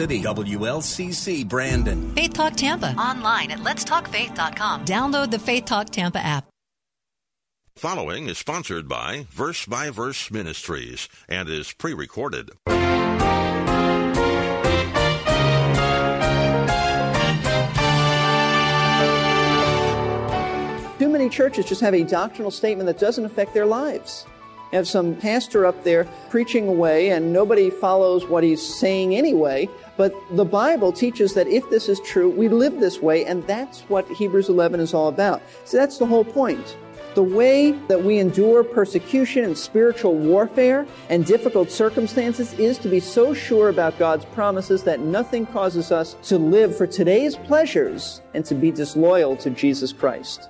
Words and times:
City. 0.00 0.22
WLCC 0.22 1.48
Brandon. 1.48 2.14
Faith 2.14 2.32
Talk 2.32 2.54
Tampa. 2.54 2.94
Online 2.94 3.50
at 3.50 3.58
letstalkfaith.com. 3.58 4.84
Download 4.84 5.28
the 5.28 5.40
Faith 5.40 5.64
Talk 5.64 5.90
Tampa 5.90 6.20
app. 6.20 6.44
Following 7.74 8.28
is 8.28 8.38
sponsored 8.38 8.88
by 8.88 9.26
Verse 9.30 9.66
by 9.66 9.90
Verse 9.90 10.30
Ministries 10.30 11.08
and 11.28 11.48
is 11.48 11.72
pre 11.72 11.94
recorded. 11.94 12.50
Too 21.00 21.08
many 21.08 21.28
churches 21.28 21.64
just 21.64 21.80
have 21.80 21.94
a 21.94 22.04
doctrinal 22.04 22.52
statement 22.52 22.86
that 22.86 23.00
doesn't 23.00 23.24
affect 23.24 23.52
their 23.52 23.66
lives. 23.66 24.26
You 24.70 24.76
have 24.76 24.86
some 24.86 25.16
pastor 25.16 25.64
up 25.64 25.82
there 25.82 26.06
preaching 26.28 26.68
away 26.68 27.10
and 27.10 27.32
nobody 27.32 27.70
follows 27.70 28.26
what 28.26 28.44
he's 28.44 28.62
saying 28.62 29.14
anyway. 29.14 29.66
But 29.98 30.14
the 30.36 30.44
Bible 30.44 30.92
teaches 30.92 31.34
that 31.34 31.48
if 31.48 31.68
this 31.68 31.88
is 31.88 32.00
true, 32.00 32.30
we 32.30 32.48
live 32.48 32.78
this 32.78 33.02
way, 33.02 33.26
and 33.26 33.44
that's 33.48 33.80
what 33.82 34.08
Hebrews 34.08 34.48
11 34.48 34.78
is 34.78 34.94
all 34.94 35.08
about. 35.08 35.42
So 35.64 35.76
that's 35.76 35.98
the 35.98 36.06
whole 36.06 36.24
point. 36.24 36.78
The 37.14 37.22
way 37.24 37.72
that 37.88 38.04
we 38.04 38.20
endure 38.20 38.62
persecution 38.62 39.42
and 39.42 39.58
spiritual 39.58 40.14
warfare 40.14 40.86
and 41.08 41.26
difficult 41.26 41.68
circumstances 41.72 42.52
is 42.60 42.78
to 42.78 42.88
be 42.88 43.00
so 43.00 43.34
sure 43.34 43.70
about 43.70 43.98
God's 43.98 44.24
promises 44.26 44.84
that 44.84 45.00
nothing 45.00 45.44
causes 45.46 45.90
us 45.90 46.14
to 46.24 46.38
live 46.38 46.76
for 46.76 46.86
today's 46.86 47.34
pleasures 47.34 48.22
and 48.34 48.44
to 48.44 48.54
be 48.54 48.70
disloyal 48.70 49.36
to 49.38 49.50
Jesus 49.50 49.92
Christ. 49.92 50.48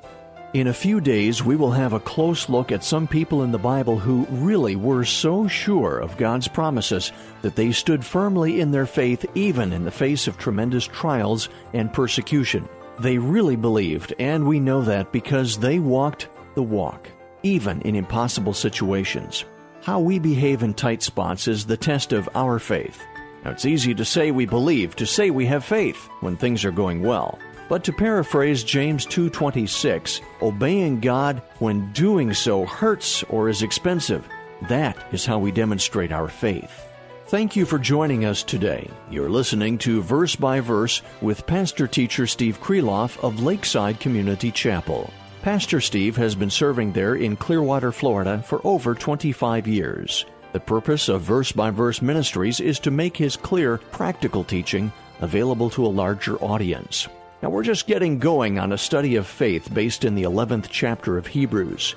In 0.54 0.68
a 0.68 0.72
few 0.72 1.02
days, 1.02 1.44
we 1.44 1.56
will 1.56 1.72
have 1.72 1.92
a 1.92 2.00
close 2.00 2.48
look 2.48 2.72
at 2.72 2.82
some 2.82 3.06
people 3.06 3.42
in 3.42 3.52
the 3.52 3.58
Bible 3.58 3.98
who 3.98 4.24
really 4.30 4.76
were 4.76 5.04
so 5.04 5.46
sure 5.46 5.98
of 5.98 6.16
God's 6.16 6.48
promises 6.48 7.12
that 7.42 7.54
they 7.54 7.70
stood 7.70 8.02
firmly 8.02 8.62
in 8.62 8.70
their 8.70 8.86
faith 8.86 9.26
even 9.34 9.74
in 9.74 9.84
the 9.84 9.90
face 9.90 10.26
of 10.26 10.38
tremendous 10.38 10.86
trials 10.86 11.50
and 11.74 11.92
persecution. 11.92 12.66
They 12.98 13.18
really 13.18 13.56
believed, 13.56 14.14
and 14.18 14.46
we 14.46 14.58
know 14.58 14.80
that 14.80 15.12
because 15.12 15.58
they 15.58 15.80
walked 15.80 16.30
the 16.54 16.62
walk, 16.62 17.10
even 17.42 17.82
in 17.82 17.94
impossible 17.94 18.54
situations. 18.54 19.44
How 19.82 20.00
we 20.00 20.18
behave 20.18 20.62
in 20.62 20.72
tight 20.72 21.02
spots 21.02 21.46
is 21.46 21.66
the 21.66 21.76
test 21.76 22.14
of 22.14 22.26
our 22.34 22.58
faith. 22.58 23.04
Now, 23.44 23.50
it's 23.50 23.66
easy 23.66 23.94
to 23.94 24.04
say 24.04 24.30
we 24.30 24.46
believe, 24.46 24.96
to 24.96 25.04
say 25.04 25.28
we 25.28 25.44
have 25.44 25.62
faith 25.62 26.08
when 26.20 26.38
things 26.38 26.64
are 26.64 26.72
going 26.72 27.02
well. 27.02 27.38
But 27.68 27.84
to 27.84 27.92
paraphrase 27.92 28.64
James 28.64 29.04
2:26, 29.04 30.20
obeying 30.40 31.00
God 31.00 31.42
when 31.58 31.92
doing 31.92 32.32
so 32.32 32.64
hurts 32.64 33.22
or 33.24 33.48
is 33.48 33.62
expensive. 33.62 34.26
That 34.68 34.96
is 35.12 35.26
how 35.26 35.38
we 35.38 35.52
demonstrate 35.52 36.10
our 36.10 36.28
faith. 36.28 36.86
Thank 37.26 37.56
you 37.56 37.66
for 37.66 37.78
joining 37.78 38.24
us 38.24 38.42
today. 38.42 38.88
You're 39.10 39.28
listening 39.28 39.76
to 39.78 40.00
Verse 40.00 40.34
by 40.34 40.60
Verse 40.60 41.02
with 41.20 41.46
pastor 41.46 41.86
teacher 41.86 42.26
Steve 42.26 42.58
Kreloff 42.58 43.22
of 43.22 43.42
Lakeside 43.42 44.00
Community 44.00 44.50
Chapel. 44.50 45.10
Pastor 45.42 45.80
Steve 45.80 46.16
has 46.16 46.34
been 46.34 46.50
serving 46.50 46.92
there 46.92 47.16
in 47.16 47.36
Clearwater, 47.36 47.92
Florida 47.92 48.42
for 48.46 48.62
over 48.64 48.94
25 48.94 49.68
years. 49.68 50.24
The 50.52 50.60
purpose 50.60 51.10
of 51.10 51.20
Verse 51.20 51.52
by 51.52 51.70
Verse 51.70 52.00
Ministries 52.00 52.60
is 52.60 52.80
to 52.80 52.90
make 52.90 53.16
his 53.16 53.36
clear, 53.36 53.76
practical 53.92 54.42
teaching 54.42 54.90
available 55.20 55.68
to 55.70 55.84
a 55.84 55.88
larger 55.88 56.36
audience. 56.38 57.08
Now, 57.40 57.50
we're 57.50 57.62
just 57.62 57.86
getting 57.86 58.18
going 58.18 58.58
on 58.58 58.72
a 58.72 58.78
study 58.78 59.14
of 59.14 59.24
faith 59.24 59.72
based 59.72 60.04
in 60.04 60.16
the 60.16 60.24
11th 60.24 60.66
chapter 60.70 61.16
of 61.16 61.28
Hebrews. 61.28 61.94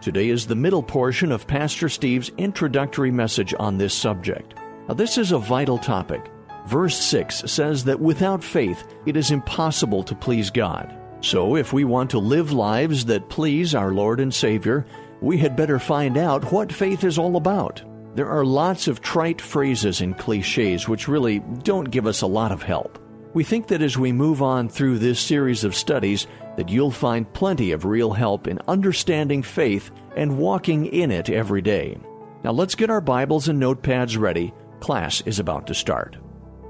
Today 0.00 0.30
is 0.30 0.46
the 0.46 0.56
middle 0.56 0.82
portion 0.82 1.30
of 1.30 1.46
Pastor 1.46 1.88
Steve's 1.88 2.32
introductory 2.38 3.12
message 3.12 3.54
on 3.56 3.78
this 3.78 3.94
subject. 3.94 4.54
Now, 4.88 4.94
this 4.94 5.16
is 5.16 5.30
a 5.30 5.38
vital 5.38 5.78
topic. 5.78 6.28
Verse 6.66 6.96
6 6.96 7.44
says 7.50 7.84
that 7.84 8.00
without 8.00 8.42
faith, 8.42 8.84
it 9.06 9.16
is 9.16 9.30
impossible 9.30 10.02
to 10.02 10.14
please 10.16 10.50
God. 10.50 10.92
So, 11.20 11.54
if 11.54 11.72
we 11.72 11.84
want 11.84 12.10
to 12.10 12.18
live 12.18 12.50
lives 12.50 13.04
that 13.04 13.28
please 13.28 13.76
our 13.76 13.92
Lord 13.92 14.18
and 14.18 14.34
Savior, 14.34 14.86
we 15.20 15.38
had 15.38 15.54
better 15.54 15.78
find 15.78 16.16
out 16.16 16.50
what 16.50 16.72
faith 16.72 17.04
is 17.04 17.16
all 17.16 17.36
about. 17.36 17.80
There 18.16 18.28
are 18.28 18.44
lots 18.44 18.88
of 18.88 19.00
trite 19.00 19.40
phrases 19.40 20.00
and 20.00 20.18
cliches 20.18 20.88
which 20.88 21.06
really 21.06 21.38
don't 21.62 21.92
give 21.92 22.08
us 22.08 22.22
a 22.22 22.26
lot 22.26 22.50
of 22.50 22.64
help. 22.64 22.98
We 23.32 23.44
think 23.44 23.68
that 23.68 23.80
as 23.80 23.96
we 23.96 24.10
move 24.10 24.42
on 24.42 24.68
through 24.68 24.98
this 24.98 25.20
series 25.20 25.62
of 25.62 25.76
studies 25.76 26.26
that 26.56 26.68
you'll 26.68 26.90
find 26.90 27.32
plenty 27.32 27.70
of 27.70 27.84
real 27.84 28.12
help 28.12 28.48
in 28.48 28.58
understanding 28.66 29.42
faith 29.42 29.92
and 30.16 30.36
walking 30.36 30.86
in 30.86 31.12
it 31.12 31.30
every 31.30 31.62
day. 31.62 31.96
Now 32.42 32.50
let's 32.50 32.74
get 32.74 32.90
our 32.90 33.00
Bibles 33.00 33.48
and 33.48 33.62
notepads 33.62 34.18
ready. 34.18 34.52
Class 34.80 35.20
is 35.26 35.38
about 35.38 35.68
to 35.68 35.74
start. 35.74 36.16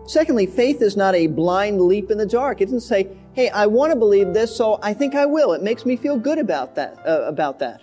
Secondly, 0.07 0.45
faith 0.45 0.83
is 0.83 0.97
not 0.97 1.15
a 1.15 1.29
blind 1.29 1.81
leap 1.81 2.11
in 2.11 2.19
the 2.19 2.27
dark. 2.27 2.61
It 2.61 2.67
doesn't 2.67 2.81
say, 2.81 3.09
"Hey, 3.33 3.49
I 3.51 3.67
want 3.67 3.93
to 3.93 3.99
believe 3.99 4.35
this, 4.35 4.55
so 4.55 4.79
I 4.83 4.93
think 4.93 5.15
I 5.15 5.25
will." 5.25 5.53
It 5.53 5.63
makes 5.63 5.87
me 5.87 5.97
feel 5.97 6.19
good 6.19 6.39
about 6.39 6.75
that. 6.75 6.99
Uh, 7.07 7.23
about 7.23 7.61
that. 7.61 7.81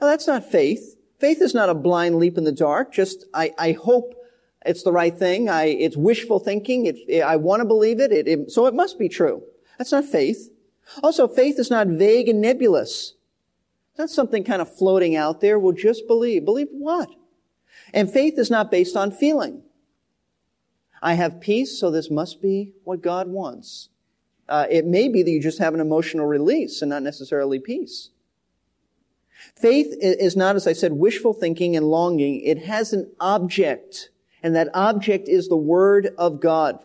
Well, 0.00 0.08
that's 0.08 0.26
not 0.26 0.44
faith. 0.44 0.96
Faith 1.18 1.42
is 1.42 1.52
not 1.52 1.68
a 1.68 1.74
blind 1.74 2.16
leap 2.16 2.38
in 2.38 2.44
the 2.44 2.52
dark. 2.52 2.92
Just 2.92 3.26
I, 3.34 3.52
I 3.58 3.72
hope 3.72 4.14
it's 4.64 4.82
the 4.82 4.92
right 4.92 5.16
thing. 5.16 5.48
I, 5.48 5.64
it's 5.64 5.96
wishful 5.96 6.38
thinking. 6.38 6.86
It, 6.86 7.22
I 7.22 7.36
want 7.36 7.60
to 7.60 7.64
believe 7.64 8.00
it, 8.00 8.12
it, 8.12 8.28
it. 8.28 8.50
So 8.50 8.66
it 8.66 8.74
must 8.74 8.98
be 8.98 9.08
true. 9.08 9.42
That's 9.78 9.92
not 9.92 10.04
faith. 10.04 10.50
Also, 11.02 11.28
faith 11.28 11.58
is 11.58 11.70
not 11.70 11.86
vague 11.86 12.28
and 12.28 12.40
nebulous. 12.40 13.14
It's 13.90 13.98
not 13.98 14.10
something 14.10 14.44
kind 14.44 14.60
of 14.60 14.74
floating 14.74 15.16
out 15.16 15.40
there. 15.40 15.58
We'll 15.58 15.72
just 15.72 16.06
believe. 16.06 16.44
Believe 16.44 16.68
what? 16.70 17.10
And 17.94 18.12
faith 18.12 18.38
is 18.38 18.50
not 18.50 18.70
based 18.70 18.96
on 18.96 19.10
feeling. 19.10 19.62
I 21.02 21.14
have 21.14 21.40
peace, 21.40 21.78
so 21.78 21.90
this 21.90 22.10
must 22.10 22.42
be 22.42 22.74
what 22.84 23.00
God 23.00 23.28
wants. 23.28 23.88
Uh, 24.48 24.66
it 24.68 24.84
may 24.84 25.08
be 25.08 25.22
that 25.22 25.30
you 25.30 25.40
just 25.40 25.60
have 25.60 25.74
an 25.74 25.80
emotional 25.80 26.26
release 26.26 26.82
and 26.82 26.90
not 26.90 27.02
necessarily 27.02 27.58
peace. 27.58 28.10
Faith 29.56 29.94
is 30.00 30.36
not, 30.36 30.56
as 30.56 30.66
I 30.66 30.74
said, 30.74 30.92
wishful 30.92 31.32
thinking 31.32 31.76
and 31.76 31.86
longing. 31.88 32.40
It 32.40 32.64
has 32.64 32.92
an 32.92 33.10
object 33.20 34.09
and 34.42 34.54
that 34.54 34.68
object 34.74 35.28
is 35.28 35.48
the 35.48 35.56
Word 35.56 36.10
of 36.18 36.40
God. 36.40 36.84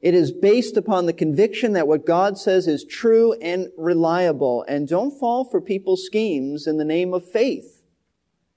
It 0.00 0.14
is 0.14 0.30
based 0.30 0.76
upon 0.76 1.06
the 1.06 1.12
conviction 1.12 1.72
that 1.72 1.88
what 1.88 2.06
God 2.06 2.38
says 2.38 2.68
is 2.68 2.84
true 2.84 3.32
and 3.34 3.68
reliable. 3.76 4.64
And 4.68 4.86
don't 4.86 5.18
fall 5.18 5.44
for 5.44 5.60
people's 5.60 6.04
schemes 6.04 6.66
in 6.66 6.76
the 6.76 6.84
name 6.84 7.12
of 7.12 7.28
faith 7.28 7.82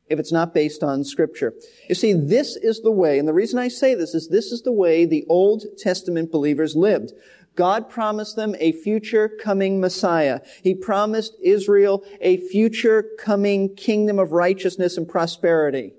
if 0.08 0.20
it's 0.20 0.32
not 0.32 0.54
based 0.54 0.84
on 0.84 1.04
Scripture. 1.04 1.54
You 1.88 1.96
see, 1.96 2.14
this 2.14 2.58
is 2.58 2.82
the 2.82 2.92
way, 2.92 3.18
and 3.18 3.28
the 3.28 3.34
reason 3.34 3.58
I 3.58 3.70
say 3.70 3.96
this 3.96 4.14
is 4.14 4.28
this 4.28 4.52
is 4.52 4.62
the 4.62 4.72
way 4.72 5.06
the 5.06 5.26
Old 5.30 5.64
Testament 5.78 6.32
believers 6.32 6.76
lived. 6.76 7.14
God 7.56 7.90
promised 7.90 8.36
them 8.36 8.56
a 8.60 8.72
future 8.72 9.30
coming 9.30 9.80
Messiah. 9.80 10.42
He 10.64 10.76
promised 10.76 11.36
Israel 11.42 12.04
a 12.22 12.38
future 12.38 13.06
coming 13.20 13.76
kingdom 13.76 14.20
of 14.20 14.32
righteousness 14.32 14.98
and 14.98 15.08
prosperity. 15.08 15.94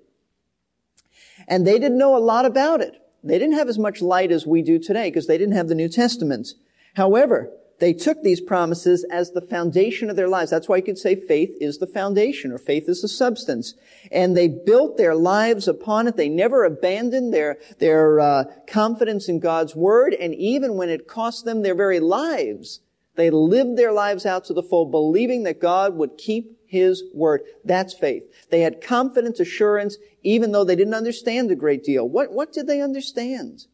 And 1.49 1.67
they 1.67 1.79
didn't 1.79 1.99
know 1.99 2.17
a 2.17 2.19
lot 2.19 2.45
about 2.45 2.81
it. 2.81 2.97
They 3.25 3.39
didn't 3.39 3.55
have 3.57 3.69
as 3.69 3.79
much 3.79 4.03
light 4.03 4.33
as 4.33 4.47
we 4.47 4.63
do 4.63 4.79
today 4.79 5.09
because 5.09 5.27
they 5.27 5.39
didn't 5.39 5.55
have 5.55 5.69
the 5.69 5.75
New 5.75 5.89
Testament. 5.89 6.49
However, 6.95 7.53
they 7.83 7.93
took 7.93 8.23
these 8.23 8.41
promises 8.41 9.05
as 9.11 9.33
the 9.33 9.41
foundation 9.41 10.09
of 10.09 10.15
their 10.15 10.29
lives. 10.29 10.51
That's 10.51 10.69
why 10.69 10.77
you 10.77 10.83
could 10.85 10.99
say 10.99 11.17
faith 11.17 11.51
is 11.61 11.79
the 11.79 11.87
foundation 11.87 12.53
or 12.53 12.59
faith 12.59 12.89
is 12.89 13.03
the 13.03 13.09
substance. 13.09 13.75
And 14.13 14.37
they 14.37 14.47
built 14.47 14.97
their 14.97 15.17
lives 15.17 15.67
upon 15.67 16.07
it. 16.07 16.17
They 16.17 16.29
never 16.29 16.65
abandoned 16.65 17.35
their, 17.35 17.59
their 17.81 18.21
uh, 18.21 18.45
confidence 18.69 19.29
in 19.29 19.41
God's 19.41 19.75
word. 19.75 20.15
And 20.15 20.33
even 20.35 20.77
when 20.77 20.91
it 20.91 21.09
cost 21.09 21.45
them 21.45 21.63
their 21.63 21.75
very 21.75 21.99
lives, 21.99 22.81
they 23.17 23.31
lived 23.31 23.77
their 23.77 23.93
lives 23.93 24.27
out 24.27 24.45
to 24.45 24.55
the 24.55 24.63
full, 24.63 24.87
believing 24.87 25.43
that 25.43 25.61
God 25.61 25.97
would 25.97 26.17
keep 26.17 26.57
his 26.73 27.05
word. 27.13 27.43
That's 27.65 27.93
faith. 27.93 28.25
They 28.51 28.63
had 28.63 28.81
confidence, 28.81 29.39
assurance, 29.39 29.99
even 30.23 30.53
though 30.53 30.65
they 30.65 30.75
didn't 30.75 30.95
understand 30.95 31.51
a 31.51 31.55
great 31.55 31.85
deal. 31.85 32.09
What, 32.09 32.33
what 32.33 32.51
did 32.51 32.67
they 32.67 32.81
understand? 32.81 33.67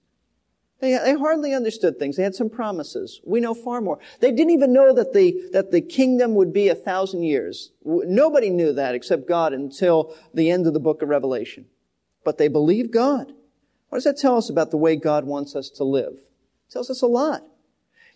They, 0.81 0.99
they 0.99 1.15
hardly 1.15 1.55
understood 1.55 1.97
things. 1.97 2.17
They 2.17 2.25
had 2.25 2.35
some 2.35 2.51
promises. 2.51 3.21
We 3.25 3.39
know 3.39 3.55
far 3.55 3.81
more. 3.81 4.01
They 4.19 4.33
didn't 4.33 4.51
even 4.51 4.73
know 4.73 4.93
that 4.93 5.13
the, 5.13 5.49
that 5.53 5.71
the 5.71 5.81
kingdom 5.81 6.35
would 6.35 6.53
be 6.53 6.69
a 6.69 6.75
thousand 6.75 7.23
years. 7.23 7.71
Nobody 7.85 8.51
knew 8.51 8.73
that 8.73 8.97
except 8.97 9.29
God 9.29 9.53
until 9.53 10.13
the 10.35 10.51
end 10.51 10.67
of 10.67 10.75
the 10.75 10.81
book 10.81 11.01
of 11.01 11.09
Revelation. 11.09 11.67
But 12.25 12.37
they 12.37 12.49
believed 12.49 12.93
God. 12.93 13.33
What 13.91 13.99
does 13.99 14.05
that 14.05 14.19
tell 14.19 14.37
us 14.37 14.51
about 14.51 14.73
the 14.73 14.77
way 14.77 14.97
God 14.97 15.25
wants 15.25 15.55
us 15.55 15.71
to 15.71 15.85
live? 15.85 16.15
It 16.69 16.73
tells 16.73 16.91
us 16.91 17.01
a 17.01 17.07
lot. 17.07 17.45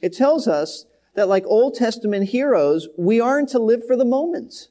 It 0.01 0.13
tells 0.13 0.49
us 0.49 0.87
that 1.15 1.29
like 1.29 1.45
Old 1.47 1.75
Testament 1.75 2.31
heroes, 2.31 2.89
we 2.99 3.21
aren't 3.21 3.51
to 3.51 3.59
live 3.59 3.87
for 3.87 3.97
the 3.97 4.05
moment. 4.05 4.69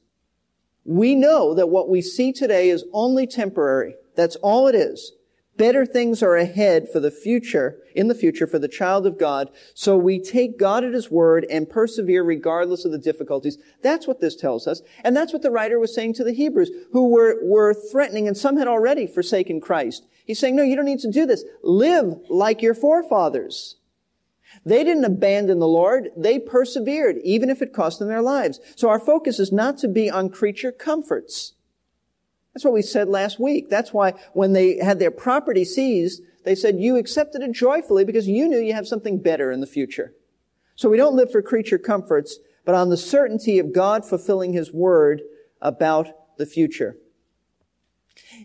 We 0.83 1.15
know 1.15 1.53
that 1.53 1.69
what 1.69 1.89
we 1.89 2.01
see 2.01 2.33
today 2.33 2.69
is 2.69 2.85
only 2.91 3.27
temporary. 3.27 3.95
That's 4.15 4.35
all 4.37 4.67
it 4.67 4.75
is. 4.75 5.13
Better 5.57 5.85
things 5.85 6.23
are 6.23 6.37
ahead 6.37 6.87
for 6.91 6.99
the 6.99 7.11
future, 7.11 7.77
in 7.93 8.07
the 8.07 8.15
future 8.15 8.47
for 8.47 8.57
the 8.57 8.67
child 8.67 9.05
of 9.05 9.19
God. 9.19 9.49
So 9.75 9.95
we 9.97 10.19
take 10.19 10.57
God 10.57 10.83
at 10.83 10.93
His 10.93 11.11
word 11.11 11.45
and 11.51 11.69
persevere 11.69 12.23
regardless 12.23 12.85
of 12.85 12.91
the 12.91 12.97
difficulties. 12.97 13.57
That's 13.83 14.07
what 14.07 14.21
this 14.21 14.35
tells 14.35 14.65
us. 14.65 14.81
And 15.03 15.15
that's 15.15 15.33
what 15.33 15.41
the 15.41 15.51
writer 15.51 15.79
was 15.79 15.93
saying 15.93 16.13
to 16.15 16.23
the 16.23 16.33
Hebrews 16.33 16.71
who 16.93 17.09
were, 17.09 17.37
were 17.43 17.73
threatening 17.73 18.27
and 18.27 18.35
some 18.35 18.57
had 18.57 18.67
already 18.67 19.05
forsaken 19.05 19.61
Christ. 19.61 20.07
He's 20.25 20.39
saying, 20.39 20.55
no, 20.55 20.63
you 20.63 20.75
don't 20.75 20.85
need 20.85 20.99
to 20.99 21.11
do 21.11 21.25
this. 21.25 21.43
Live 21.61 22.17
like 22.29 22.61
your 22.61 22.73
forefathers. 22.73 23.75
They 24.65 24.83
didn't 24.83 25.05
abandon 25.05 25.59
the 25.59 25.67
Lord. 25.67 26.09
They 26.15 26.39
persevered, 26.39 27.17
even 27.23 27.49
if 27.49 27.61
it 27.61 27.73
cost 27.73 27.99
them 27.99 28.07
their 28.07 28.21
lives. 28.21 28.59
So 28.75 28.89
our 28.89 28.99
focus 28.99 29.39
is 29.39 29.51
not 29.51 29.77
to 29.79 29.87
be 29.87 30.09
on 30.09 30.29
creature 30.29 30.71
comforts. 30.71 31.53
That's 32.53 32.65
what 32.65 32.73
we 32.73 32.81
said 32.81 33.07
last 33.07 33.39
week. 33.39 33.69
That's 33.69 33.93
why 33.93 34.13
when 34.33 34.53
they 34.53 34.77
had 34.77 34.99
their 34.99 35.11
property 35.11 35.63
seized, 35.63 36.21
they 36.43 36.55
said, 36.55 36.79
you 36.79 36.97
accepted 36.97 37.41
it 37.41 37.53
joyfully 37.53 38.03
because 38.03 38.27
you 38.27 38.47
knew 38.47 38.59
you 38.59 38.73
have 38.73 38.87
something 38.87 39.19
better 39.19 39.51
in 39.51 39.61
the 39.61 39.67
future. 39.67 40.13
So 40.75 40.89
we 40.89 40.97
don't 40.97 41.15
live 41.15 41.31
for 41.31 41.41
creature 41.41 41.77
comforts, 41.77 42.39
but 42.65 42.75
on 42.75 42.89
the 42.89 42.97
certainty 42.97 43.59
of 43.59 43.73
God 43.73 44.05
fulfilling 44.05 44.53
His 44.53 44.73
word 44.73 45.21
about 45.61 46.37
the 46.37 46.45
future. 46.45 46.97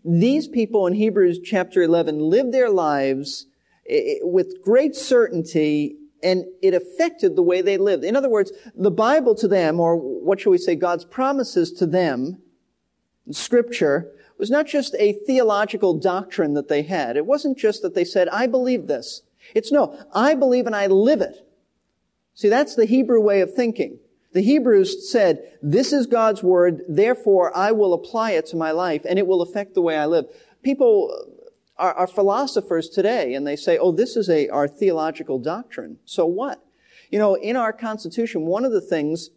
These 0.05 0.49
people 0.49 0.87
in 0.87 0.95
Hebrews 0.95 1.41
chapter 1.43 1.83
11 1.83 2.19
lived 2.19 2.53
their 2.53 2.71
lives 2.71 3.47
with 4.23 4.63
great 4.63 4.97
certainty 4.97 5.97
and 6.23 6.45
it 6.63 6.75
affected 6.75 7.37
the 7.37 7.43
way 7.43 7.61
they 7.61 7.77
lived. 7.77 8.03
In 8.03 8.17
other 8.17 8.29
words, 8.29 8.51
the 8.75 8.91
Bible 8.91 9.35
to 9.37 9.47
them, 9.47 9.79
or 9.79 9.97
what 9.97 10.41
shall 10.41 10.53
we 10.53 10.59
say, 10.59 10.75
God's 10.75 11.05
promises 11.05 11.73
to 11.75 11.87
them, 11.87 12.43
scripture, 13.31 14.13
was 14.39 14.51
not 14.51 14.67
just 14.67 14.95
a 14.99 15.13
theological 15.27 15.95
doctrine 15.95 16.55
that 16.55 16.69
they 16.69 16.83
had. 16.83 17.17
It 17.17 17.27
wasn't 17.27 17.59
just 17.59 17.83
that 17.83 17.95
they 17.95 18.05
said, 18.05 18.29
I 18.29 18.47
believe 18.47 18.87
this. 18.87 19.23
It's 19.55 19.71
no, 19.71 19.99
I 20.13 20.35
believe 20.35 20.67
and 20.67 20.75
I 20.75 20.87
live 20.87 21.21
it. 21.21 21.47
See, 22.35 22.49
that's 22.49 22.75
the 22.75 22.87
Hebrew 22.87 23.21
way 23.21 23.41
of 23.41 23.55
thinking. 23.55 23.99
The 24.33 24.43
Hebrews 24.43 25.11
said, 25.11 25.59
this 25.63 25.93
is 25.93 26.07
God's 26.07 26.43
word, 26.43 26.83
therefore 26.89 27.57
I 27.57 27.73
will 27.73 27.95
apply 27.95 28.33
it 28.33 28.47
to 28.47 28.57
my 28.57 28.73
life 28.73 29.03
and 29.09 29.19
it 29.19 29.27
will 29.27 29.41
affect 29.41 29.75
the 29.75 29.81
way 29.81 29.97
I 29.97 30.07
live. 30.07 30.27
People 30.63 31.36
are 31.79 32.07
philosophers 32.07 32.89
today 32.89 33.35
and 33.35 33.47
they 33.47 33.57
say, 33.57 33.77
oh, 33.79 33.93
this 33.93 34.17
is 34.17 34.31
a, 34.31 34.49
our 34.49 34.67
theological 34.67 35.39
doctrine. 35.39 35.99
So 36.05 36.25
what? 36.27 36.65
You 37.11 37.19
know, 37.19 37.35
in 37.35 37.57
our 37.57 37.73
Constitution, 37.73 38.47
one 38.47 38.65
of 38.65 38.73
the 38.73 38.81
things 38.81 39.31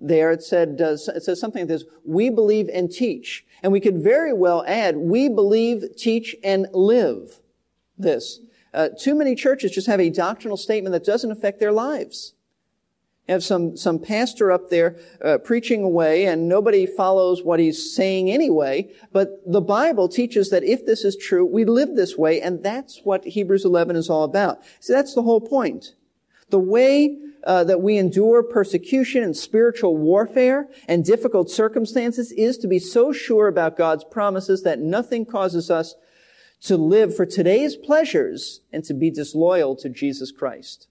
there, 0.00 0.30
it 0.30 0.42
said, 0.42 0.80
uh, 0.80 0.92
it 0.92 1.22
says 1.22 1.40
something 1.40 1.62
like 1.62 1.68
this, 1.68 1.84
we 2.04 2.30
believe 2.30 2.68
and 2.72 2.90
teach. 2.90 3.44
And 3.62 3.72
we 3.72 3.80
could 3.80 4.02
very 4.02 4.32
well 4.32 4.64
add, 4.66 4.96
we 4.96 5.28
believe, 5.28 5.84
teach, 5.96 6.34
and 6.42 6.66
live 6.72 7.40
this. 7.98 8.40
Uh, 8.74 8.88
too 8.98 9.14
many 9.14 9.34
churches 9.34 9.70
just 9.70 9.86
have 9.86 10.00
a 10.00 10.10
doctrinal 10.10 10.56
statement 10.56 10.92
that 10.92 11.04
doesn't 11.04 11.30
affect 11.30 11.60
their 11.60 11.72
lives 11.72 12.34
have 13.28 13.44
some, 13.44 13.76
some 13.76 13.98
pastor 13.98 14.50
up 14.50 14.68
there 14.68 14.96
uh, 15.24 15.38
preaching 15.38 15.84
away 15.84 16.26
and 16.26 16.48
nobody 16.48 16.86
follows 16.86 17.42
what 17.42 17.60
he's 17.60 17.94
saying 17.94 18.30
anyway. 18.30 18.92
But 19.12 19.40
the 19.46 19.60
Bible 19.60 20.08
teaches 20.08 20.50
that 20.50 20.64
if 20.64 20.86
this 20.86 21.04
is 21.04 21.16
true, 21.16 21.44
we 21.44 21.64
live 21.64 21.94
this 21.94 22.16
way, 22.16 22.40
and 22.40 22.62
that's 22.62 23.00
what 23.04 23.24
Hebrews 23.24 23.64
11 23.64 23.96
is 23.96 24.10
all 24.10 24.24
about. 24.24 24.58
See, 24.80 24.92
that's 24.92 25.14
the 25.14 25.22
whole 25.22 25.40
point. 25.40 25.94
The 26.50 26.58
way 26.58 27.16
uh, 27.44 27.64
that 27.64 27.80
we 27.80 27.96
endure 27.96 28.42
persecution 28.42 29.22
and 29.22 29.36
spiritual 29.36 29.96
warfare 29.96 30.68
and 30.86 31.04
difficult 31.04 31.50
circumstances 31.50 32.32
is 32.32 32.58
to 32.58 32.68
be 32.68 32.78
so 32.78 33.12
sure 33.12 33.48
about 33.48 33.76
God's 33.76 34.04
promises 34.04 34.62
that 34.62 34.78
nothing 34.78 35.24
causes 35.24 35.70
us 35.70 35.94
to 36.62 36.76
live 36.76 37.14
for 37.16 37.26
today's 37.26 37.74
pleasures 37.74 38.60
and 38.72 38.84
to 38.84 38.94
be 38.94 39.10
disloyal 39.10 39.74
to 39.76 39.88
Jesus 39.88 40.30
Christ. 40.30 40.86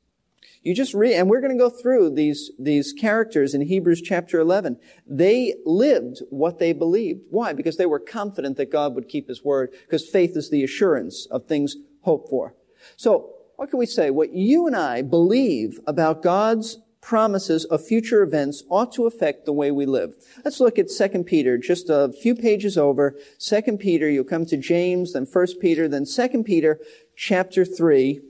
You 0.63 0.75
just 0.75 0.93
read, 0.93 1.15
and 1.15 1.29
we're 1.29 1.41
going 1.41 1.57
to 1.57 1.63
go 1.63 1.69
through 1.69 2.11
these, 2.11 2.51
these 2.59 2.93
characters 2.93 3.53
in 3.53 3.61
Hebrews 3.61 4.01
chapter 4.01 4.39
11. 4.39 4.77
They 5.07 5.55
lived 5.65 6.21
what 6.29 6.59
they 6.59 6.73
believed. 6.73 7.27
Why? 7.29 7.53
Because 7.53 7.77
they 7.77 7.85
were 7.85 7.99
confident 7.99 8.57
that 8.57 8.71
God 8.71 8.95
would 8.95 9.09
keep 9.09 9.27
His 9.27 9.43
word, 9.43 9.71
because 9.85 10.07
faith 10.07 10.37
is 10.37 10.49
the 10.49 10.63
assurance 10.63 11.27
of 11.31 11.45
things 11.45 11.77
hoped 12.01 12.29
for. 12.29 12.55
So, 12.95 13.33
what 13.55 13.69
can 13.69 13.79
we 13.79 13.85
say? 13.85 14.09
What 14.09 14.33
you 14.33 14.67
and 14.67 14.75
I 14.75 15.01
believe 15.01 15.79
about 15.85 16.23
God's 16.23 16.79
promises 17.01 17.65
of 17.65 17.85
future 17.85 18.21
events 18.21 18.63
ought 18.69 18.91
to 18.93 19.07
affect 19.07 19.45
the 19.45 19.53
way 19.53 19.71
we 19.71 19.85
live. 19.85 20.13
Let's 20.45 20.59
look 20.59 20.77
at 20.77 20.89
2 20.89 21.23
Peter, 21.23 21.57
just 21.57 21.89
a 21.89 22.13
few 22.21 22.35
pages 22.35 22.77
over. 22.77 23.15
2 23.39 23.61
Peter, 23.77 24.09
you'll 24.09 24.23
come 24.23 24.45
to 24.45 24.57
James, 24.57 25.13
then 25.13 25.25
1 25.25 25.47
Peter, 25.59 25.87
then 25.87 26.05
2 26.05 26.43
Peter 26.43 26.79
chapter 27.15 27.65
3 27.65 28.21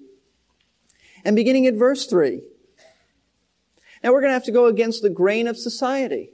and 1.24 1.36
beginning 1.36 1.68
at 1.68 1.76
verse 1.76 2.06
3. 2.06 2.42
Now 4.04 4.12
we're 4.12 4.22
going 4.22 4.30
to 4.30 4.36
have 4.36 4.46
to 4.46 4.52
go 4.52 4.66
against 4.66 5.02
the 5.02 5.10
grain 5.10 5.48
of 5.48 5.58
society. 5.58 6.32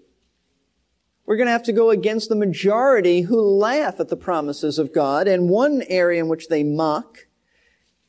We're 1.25 1.35
going 1.35 1.47
to 1.47 1.51
have 1.51 1.63
to 1.63 1.73
go 1.73 1.89
against 1.89 2.29
the 2.29 2.35
majority 2.35 3.21
who 3.21 3.41
laugh 3.41 3.99
at 3.99 4.07
the 4.07 4.15
promises 4.15 4.79
of 4.79 4.93
God. 4.93 5.27
And 5.27 5.49
one 5.49 5.83
area 5.89 6.21
in 6.21 6.29
which 6.29 6.47
they 6.47 6.63
mock 6.63 7.27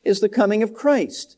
is 0.03 0.21
the 0.21 0.29
coming 0.29 0.63
of 0.63 0.73
Christ. 0.73 1.37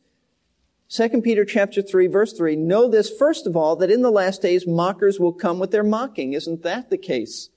2 0.89 1.21
Peter 1.21 1.45
chapter 1.45 1.81
3 1.81 2.07
verse 2.07 2.33
3, 2.33 2.55
know 2.57 2.87
this 2.87 3.09
first 3.09 3.47
of 3.47 3.55
all, 3.55 3.75
that 3.77 3.89
in 3.89 4.01
the 4.01 4.11
last 4.11 4.41
days 4.41 4.67
mockers 4.67 5.19
will 5.19 5.33
come 5.33 5.57
with 5.57 5.71
their 5.71 5.83
mocking. 5.83 6.33
Isn't 6.33 6.63
that 6.63 6.89
the 6.89 6.97
case? 6.97 7.49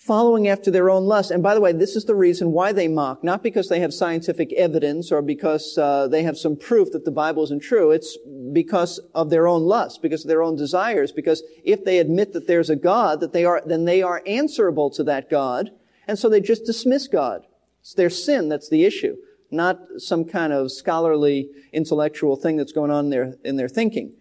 Following 0.00 0.48
after 0.48 0.70
their 0.70 0.88
own 0.88 1.04
lust. 1.04 1.30
And 1.30 1.42
by 1.42 1.54
the 1.54 1.60
way, 1.60 1.72
this 1.72 1.94
is 1.94 2.06
the 2.06 2.14
reason 2.14 2.52
why 2.52 2.72
they 2.72 2.88
mock, 2.88 3.22
not 3.22 3.42
because 3.42 3.68
they 3.68 3.80
have 3.80 3.92
scientific 3.92 4.50
evidence 4.54 5.12
or 5.12 5.20
because 5.20 5.76
uh, 5.76 6.08
they 6.08 6.22
have 6.22 6.38
some 6.38 6.56
proof 6.56 6.90
that 6.92 7.04
the 7.04 7.10
Bible 7.10 7.44
isn't 7.44 7.62
true. 7.62 7.90
It's 7.90 8.16
because 8.50 8.98
of 9.14 9.28
their 9.28 9.46
own 9.46 9.62
lust, 9.62 10.00
because 10.00 10.24
of 10.24 10.28
their 10.28 10.42
own 10.42 10.56
desires. 10.56 11.12
Because 11.12 11.42
if 11.64 11.84
they 11.84 11.98
admit 11.98 12.32
that 12.32 12.46
there's 12.46 12.70
a 12.70 12.76
God, 12.76 13.20
that 13.20 13.34
they 13.34 13.44
are, 13.44 13.62
then 13.64 13.84
they 13.84 14.00
are 14.00 14.22
answerable 14.26 14.88
to 14.90 15.04
that 15.04 15.28
God, 15.28 15.70
and 16.08 16.18
so 16.18 16.30
they 16.30 16.40
just 16.40 16.64
dismiss 16.64 17.06
God. 17.06 17.42
It's 17.82 17.92
their 17.92 18.10
sin 18.10 18.48
that's 18.48 18.70
the 18.70 18.86
issue, 18.86 19.16
not 19.50 19.80
some 19.98 20.24
kind 20.24 20.54
of 20.54 20.72
scholarly, 20.72 21.50
intellectual 21.74 22.36
thing 22.36 22.56
that's 22.56 22.72
going 22.72 22.90
on 22.90 23.04
in 23.04 23.10
their, 23.10 23.34
in 23.44 23.56
their 23.56 23.68
thinking. 23.68 24.14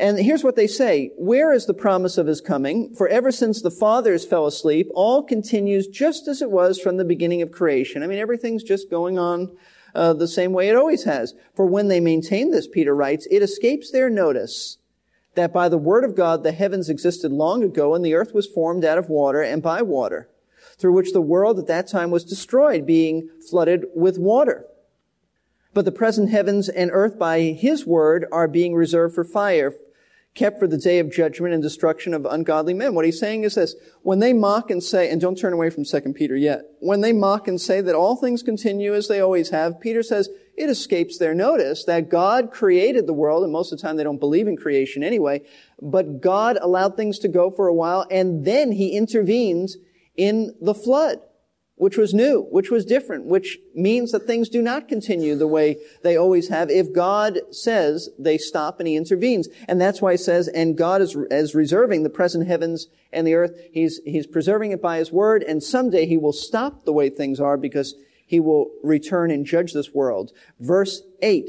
And 0.00 0.18
here's 0.18 0.42
what 0.42 0.56
they 0.56 0.66
say. 0.66 1.10
Where 1.18 1.52
is 1.52 1.66
the 1.66 1.74
promise 1.74 2.16
of 2.16 2.26
his 2.26 2.40
coming? 2.40 2.94
For 2.94 3.06
ever 3.08 3.30
since 3.30 3.60
the 3.60 3.70
fathers 3.70 4.24
fell 4.24 4.46
asleep, 4.46 4.88
all 4.94 5.22
continues 5.22 5.86
just 5.86 6.26
as 6.26 6.40
it 6.40 6.50
was 6.50 6.80
from 6.80 6.96
the 6.96 7.04
beginning 7.04 7.42
of 7.42 7.52
creation. 7.52 8.02
I 8.02 8.06
mean, 8.06 8.18
everything's 8.18 8.62
just 8.62 8.88
going 8.88 9.18
on 9.18 9.54
uh, 9.94 10.14
the 10.14 10.26
same 10.26 10.54
way 10.54 10.70
it 10.70 10.76
always 10.76 11.04
has. 11.04 11.34
For 11.54 11.66
when 11.66 11.88
they 11.88 12.00
maintain 12.00 12.50
this, 12.50 12.66
Peter 12.66 12.94
writes, 12.94 13.28
it 13.30 13.42
escapes 13.42 13.90
their 13.90 14.08
notice 14.08 14.78
that 15.34 15.52
by 15.52 15.68
the 15.68 15.76
word 15.76 16.04
of 16.04 16.16
God 16.16 16.44
the 16.44 16.52
heavens 16.52 16.88
existed 16.88 17.30
long 17.30 17.62
ago 17.62 17.94
and 17.94 18.02
the 18.02 18.14
earth 18.14 18.32
was 18.32 18.46
formed 18.46 18.86
out 18.86 18.96
of 18.96 19.10
water 19.10 19.42
and 19.42 19.62
by 19.62 19.82
water, 19.82 20.30
through 20.78 20.94
which 20.94 21.12
the 21.12 21.20
world 21.20 21.58
at 21.58 21.66
that 21.66 21.88
time 21.88 22.10
was 22.10 22.24
destroyed, 22.24 22.86
being 22.86 23.28
flooded 23.50 23.84
with 23.94 24.16
water. 24.16 24.64
But 25.74 25.84
the 25.84 25.92
present 25.92 26.30
heavens 26.30 26.70
and 26.70 26.90
earth 26.90 27.18
by 27.18 27.40
his 27.40 27.86
word 27.86 28.24
are 28.32 28.48
being 28.48 28.74
reserved 28.74 29.14
for 29.14 29.24
fire, 29.24 29.74
kept 30.34 30.58
for 30.58 30.68
the 30.68 30.78
day 30.78 30.98
of 31.00 31.10
judgment 31.10 31.52
and 31.52 31.62
destruction 31.62 32.14
of 32.14 32.24
ungodly 32.24 32.72
men. 32.72 32.94
What 32.94 33.04
he's 33.04 33.18
saying 33.18 33.44
is 33.44 33.56
this, 33.56 33.74
when 34.02 34.20
they 34.20 34.32
mock 34.32 34.70
and 34.70 34.82
say, 34.82 35.10
and 35.10 35.20
don't 35.20 35.36
turn 35.36 35.52
away 35.52 35.70
from 35.70 35.84
2 35.84 36.00
Peter 36.14 36.36
yet, 36.36 36.62
when 36.78 37.00
they 37.00 37.12
mock 37.12 37.48
and 37.48 37.60
say 37.60 37.80
that 37.80 37.94
all 37.94 38.16
things 38.16 38.42
continue 38.42 38.94
as 38.94 39.08
they 39.08 39.20
always 39.20 39.50
have, 39.50 39.80
Peter 39.80 40.02
says 40.02 40.28
it 40.56 40.70
escapes 40.70 41.18
their 41.18 41.34
notice 41.34 41.84
that 41.84 42.08
God 42.08 42.52
created 42.52 43.06
the 43.06 43.12
world, 43.12 43.42
and 43.42 43.52
most 43.52 43.72
of 43.72 43.78
the 43.78 43.82
time 43.82 43.96
they 43.96 44.04
don't 44.04 44.20
believe 44.20 44.46
in 44.46 44.56
creation 44.56 45.02
anyway, 45.02 45.42
but 45.82 46.20
God 46.20 46.58
allowed 46.60 46.96
things 46.96 47.18
to 47.20 47.28
go 47.28 47.50
for 47.50 47.66
a 47.66 47.74
while, 47.74 48.06
and 48.10 48.44
then 48.44 48.72
he 48.72 48.96
intervenes 48.96 49.76
in 50.16 50.54
the 50.60 50.74
flood 50.74 51.20
which 51.80 51.96
was 51.96 52.12
new, 52.12 52.46
which 52.50 52.70
was 52.70 52.84
different, 52.84 53.24
which 53.24 53.58
means 53.74 54.12
that 54.12 54.26
things 54.26 54.50
do 54.50 54.60
not 54.60 54.86
continue 54.86 55.34
the 55.34 55.46
way 55.46 55.78
they 56.02 56.14
always 56.14 56.48
have. 56.48 56.68
If 56.68 56.92
God 56.92 57.38
says 57.50 58.10
they 58.18 58.36
stop 58.36 58.80
and 58.80 58.86
he 58.86 58.96
intervenes. 58.96 59.48
And 59.66 59.80
that's 59.80 60.02
why 60.02 60.12
he 60.12 60.18
says, 60.18 60.46
and 60.48 60.76
God 60.76 61.00
is, 61.00 61.16
is 61.30 61.54
reserving 61.54 62.02
the 62.02 62.10
present 62.10 62.46
heavens 62.46 62.88
and 63.14 63.26
the 63.26 63.32
earth. 63.32 63.58
He's, 63.72 63.98
he's 64.04 64.26
preserving 64.26 64.72
it 64.72 64.82
by 64.82 64.98
his 64.98 65.10
word 65.10 65.42
and 65.42 65.62
someday 65.62 66.04
he 66.04 66.18
will 66.18 66.34
stop 66.34 66.84
the 66.84 66.92
way 66.92 67.08
things 67.08 67.40
are 67.40 67.56
because 67.56 67.94
he 68.26 68.40
will 68.40 68.70
return 68.84 69.30
and 69.30 69.46
judge 69.46 69.72
this 69.72 69.94
world. 69.94 70.32
Verse 70.60 71.00
8. 71.22 71.48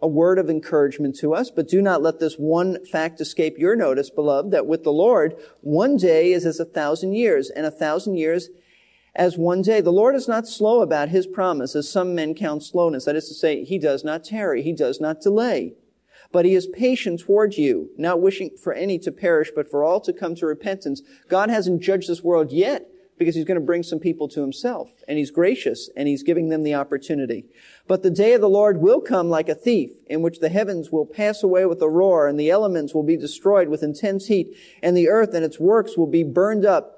A 0.00 0.08
word 0.08 0.38
of 0.38 0.48
encouragement 0.48 1.16
to 1.16 1.34
us, 1.34 1.50
but 1.50 1.68
do 1.68 1.82
not 1.82 2.00
let 2.02 2.20
this 2.20 2.36
one 2.36 2.82
fact 2.86 3.20
escape 3.20 3.58
your 3.58 3.74
notice, 3.74 4.08
beloved, 4.10 4.52
that 4.52 4.66
with 4.66 4.84
the 4.84 4.92
Lord, 4.92 5.34
one 5.60 5.96
day 5.96 6.32
is 6.32 6.46
as 6.46 6.58
a 6.58 6.64
thousand 6.64 7.12
years, 7.12 7.50
and 7.50 7.66
a 7.66 7.70
thousand 7.70 8.16
years 8.16 8.48
as 9.14 9.36
one 9.36 9.62
day. 9.62 9.80
The 9.80 9.92
Lord 9.92 10.14
is 10.14 10.28
not 10.28 10.46
slow 10.46 10.82
about 10.82 11.08
his 11.08 11.26
promise, 11.26 11.74
as 11.74 11.88
some 11.88 12.14
men 12.14 12.34
count 12.34 12.62
slowness. 12.62 13.04
That 13.04 13.16
is 13.16 13.28
to 13.28 13.34
say, 13.34 13.64
he 13.64 13.78
does 13.78 14.04
not 14.04 14.24
tarry, 14.24 14.62
he 14.62 14.72
does 14.72 15.00
not 15.00 15.20
delay. 15.20 15.74
But 16.32 16.44
he 16.44 16.54
is 16.54 16.68
patient 16.68 17.20
towards 17.20 17.58
you, 17.58 17.90
not 17.98 18.20
wishing 18.20 18.50
for 18.62 18.72
any 18.72 18.98
to 19.00 19.10
perish, 19.10 19.50
but 19.54 19.68
for 19.68 19.82
all 19.82 20.00
to 20.00 20.12
come 20.12 20.34
to 20.36 20.46
repentance. 20.46 21.02
God 21.28 21.50
hasn't 21.50 21.82
judged 21.82 22.08
this 22.08 22.22
world 22.22 22.52
yet 22.52 22.86
because 23.20 23.34
he's 23.34 23.44
going 23.44 23.60
to 23.60 23.66
bring 23.66 23.82
some 23.82 23.98
people 23.98 24.28
to 24.28 24.40
himself. 24.40 24.90
And 25.06 25.18
he's 25.18 25.30
gracious 25.30 25.90
and 25.94 26.08
he's 26.08 26.22
giving 26.22 26.48
them 26.48 26.62
the 26.62 26.74
opportunity. 26.74 27.44
But 27.86 28.02
the 28.02 28.10
day 28.10 28.32
of 28.32 28.40
the 28.40 28.48
Lord 28.48 28.80
will 28.80 29.00
come 29.00 29.28
like 29.28 29.48
a 29.48 29.54
thief, 29.54 29.90
in 30.06 30.22
which 30.22 30.38
the 30.38 30.48
heavens 30.48 30.90
will 30.90 31.04
pass 31.04 31.42
away 31.42 31.66
with 31.66 31.82
a 31.82 31.88
roar, 31.88 32.28
and 32.28 32.40
the 32.40 32.48
elements 32.48 32.94
will 32.94 33.02
be 33.02 33.18
destroyed 33.18 33.68
with 33.68 33.82
intense 33.82 34.28
heat, 34.28 34.56
and 34.82 34.96
the 34.96 35.10
earth 35.10 35.34
and 35.34 35.44
its 35.44 35.60
works 35.60 35.98
will 35.98 36.06
be 36.06 36.22
burned 36.22 36.64
up. 36.64 36.96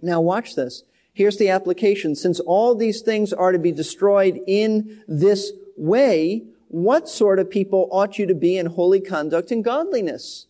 Now 0.00 0.20
watch 0.20 0.56
this. 0.56 0.82
Here's 1.12 1.36
the 1.36 1.50
application. 1.50 2.14
Since 2.14 2.40
all 2.40 2.74
these 2.74 3.02
things 3.02 3.32
are 3.32 3.52
to 3.52 3.58
be 3.58 3.72
destroyed 3.72 4.40
in 4.46 5.02
this 5.06 5.52
way, 5.76 6.44
what 6.68 7.08
sort 7.08 7.38
of 7.38 7.50
people 7.50 7.88
ought 7.92 8.18
you 8.18 8.26
to 8.26 8.34
be 8.34 8.56
in 8.56 8.66
holy 8.66 9.00
conduct 9.00 9.50
and 9.50 9.62
godliness? 9.62 10.46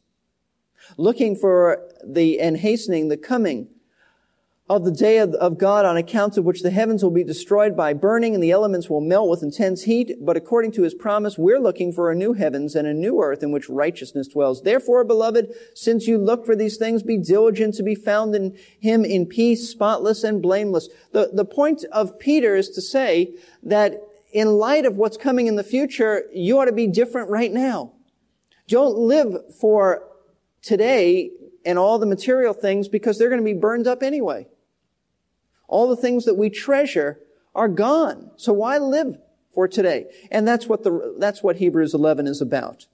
Looking 0.96 1.34
for 1.34 1.88
the, 2.04 2.38
and 2.38 2.56
hastening 2.56 3.08
the 3.08 3.16
coming 3.16 3.68
of 4.76 4.84
the 4.84 4.90
day 4.90 5.18
of, 5.18 5.34
of, 5.34 5.58
God 5.58 5.84
on 5.84 5.98
account 5.98 6.38
of 6.38 6.44
which 6.46 6.62
the 6.62 6.70
heavens 6.70 7.02
will 7.02 7.10
be 7.10 7.22
destroyed 7.22 7.76
by 7.76 7.92
burning 7.92 8.34
and 8.34 8.42
the 8.42 8.50
elements 8.50 8.88
will 8.88 9.02
melt 9.02 9.28
with 9.28 9.42
intense 9.42 9.82
heat. 9.82 10.16
But 10.18 10.38
according 10.38 10.72
to 10.72 10.82
his 10.82 10.94
promise, 10.94 11.36
we're 11.36 11.60
looking 11.60 11.92
for 11.92 12.10
a 12.10 12.14
new 12.14 12.32
heavens 12.32 12.74
and 12.74 12.88
a 12.88 12.94
new 12.94 13.20
earth 13.20 13.42
in 13.42 13.52
which 13.52 13.68
righteousness 13.68 14.28
dwells. 14.28 14.62
Therefore, 14.62 15.04
beloved, 15.04 15.52
since 15.74 16.06
you 16.06 16.16
look 16.16 16.46
for 16.46 16.56
these 16.56 16.78
things, 16.78 17.02
be 17.02 17.18
diligent 17.18 17.74
to 17.74 17.82
be 17.82 17.94
found 17.94 18.34
in 18.34 18.56
him 18.80 19.04
in 19.04 19.26
peace, 19.26 19.68
spotless 19.68 20.24
and 20.24 20.40
blameless. 20.40 20.88
The, 21.12 21.30
the 21.32 21.44
point 21.44 21.84
of 21.92 22.18
Peter 22.18 22.56
is 22.56 22.70
to 22.70 22.80
say 22.80 23.34
that 23.62 24.00
in 24.32 24.54
light 24.54 24.86
of 24.86 24.96
what's 24.96 25.18
coming 25.18 25.48
in 25.48 25.56
the 25.56 25.64
future, 25.64 26.24
you 26.32 26.58
ought 26.58 26.64
to 26.64 26.72
be 26.72 26.86
different 26.86 27.28
right 27.28 27.52
now. 27.52 27.92
Don't 28.68 28.96
live 28.96 29.36
for 29.60 30.08
today 30.62 31.30
and 31.66 31.78
all 31.78 31.98
the 31.98 32.06
material 32.06 32.54
things 32.54 32.88
because 32.88 33.18
they're 33.18 33.28
going 33.28 33.40
to 33.40 33.44
be 33.44 33.52
burned 33.52 33.86
up 33.86 34.02
anyway. 34.02 34.46
All 35.72 35.88
the 35.88 35.96
things 35.96 36.26
that 36.26 36.34
we 36.34 36.50
treasure 36.50 37.18
are 37.54 37.66
gone. 37.66 38.30
So 38.36 38.52
why 38.52 38.76
live 38.76 39.16
for 39.54 39.66
today? 39.66 40.04
And 40.30 40.46
that's 40.46 40.66
what 40.66 40.84
the, 40.84 41.16
that's 41.18 41.42
what 41.42 41.56
Hebrews 41.56 41.94
11 41.94 42.26
is 42.26 42.42
about. 42.42 42.86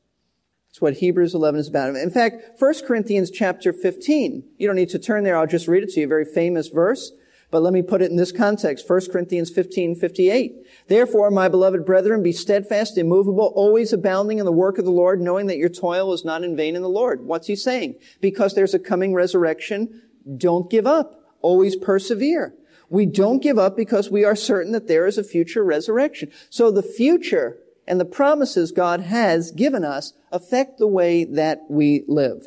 That's 0.69 0.81
what 0.81 0.99
Hebrews 0.99 1.35
11 1.35 1.59
is 1.59 1.67
about. 1.67 1.97
In 1.97 2.11
fact, 2.11 2.61
1 2.61 2.75
Corinthians 2.87 3.33
chapter 3.33 3.73
15, 3.73 4.45
you 4.59 4.67
don't 4.69 4.77
need 4.77 4.91
to 4.91 4.99
turn 5.01 5.25
there, 5.25 5.37
I'll 5.37 5.49
just 5.49 5.67
read 5.67 5.83
it 5.83 5.91
to 5.91 6.01
you, 6.01 6.07
a 6.07 6.09
very 6.09 6.25
famous 6.25 6.69
verse. 6.69 7.11
But 7.51 7.63
let 7.63 7.73
me 7.73 7.83
put 7.83 8.01
it 8.01 8.13
in 8.13 8.17
this 8.17 8.31
context. 8.31 8.89
1 8.89 9.11
Corinthians 9.11 9.51
15, 9.51 9.97
58. 9.97 10.55
Therefore, 10.87 11.33
my 11.33 11.49
beloved 11.49 11.85
brethren, 11.85 12.23
be 12.23 12.31
steadfast, 12.31 12.97
immovable, 12.97 13.53
always 13.57 13.93
abounding 13.93 14.39
in 14.39 14.45
the 14.45 14.53
work 14.53 14.79
of 14.79 14.85
the 14.85 14.93
Lord, 14.93 15.21
knowing 15.21 15.49
that 15.49 15.57
your 15.57 15.71
toil 15.71 16.13
is 16.13 16.25
not 16.25 16.45
in 16.45 16.55
vain 16.55 16.77
in 16.77 16.83
the 16.83 16.89
Lord. 16.89 17.23
What's 17.23 17.49
he 17.49 17.57
saying? 17.57 17.97
Because 18.21 18.55
there's 18.55 18.75
a 18.75 18.79
coming 18.79 19.15
resurrection, 19.15 20.03
don't 20.37 20.71
give 20.71 20.87
up. 20.87 21.25
Always 21.41 21.75
persevere. 21.75 22.55
We 22.91 23.07
don't 23.07 23.43
give 23.43 23.59
up 23.59 23.77
because 23.77 24.11
we 24.11 24.25
are 24.25 24.37
certain 24.37 24.73
that 24.73 24.89
there 24.89 25.07
is 25.07 25.19
a 25.19 25.25
future 25.25 25.65
resurrection. 25.65 26.31
So 26.51 26.71
the 26.71 26.83
future 26.83 27.59
and 27.87 28.01
the 28.01 28.05
promises 28.05 28.73
God 28.73 29.01
has 29.01 29.51
given 29.51 29.85
us 29.85 30.13
affect 30.31 30.79
the 30.79 30.87
way 30.87 31.25
that 31.25 31.61
we 31.69 32.05
live. 32.07 32.47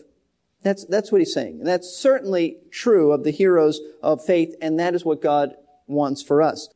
That's, 0.64 0.86
that's 0.86 1.12
what 1.12 1.22
he's 1.22 1.34
saying. 1.34 1.60
And 1.60 1.68
that's 1.68 1.96
certainly 1.96 2.58
true 2.72 3.12
of 3.12 3.24
the 3.24 3.32
heroes 3.32 3.82
of 4.04 4.24
faith, 4.24 4.56
and 4.62 4.80
that 4.80 4.94
is 4.94 5.04
what 5.04 5.22
God 5.22 5.56
wants 5.88 6.22
for 6.22 6.42
us. 6.42 6.70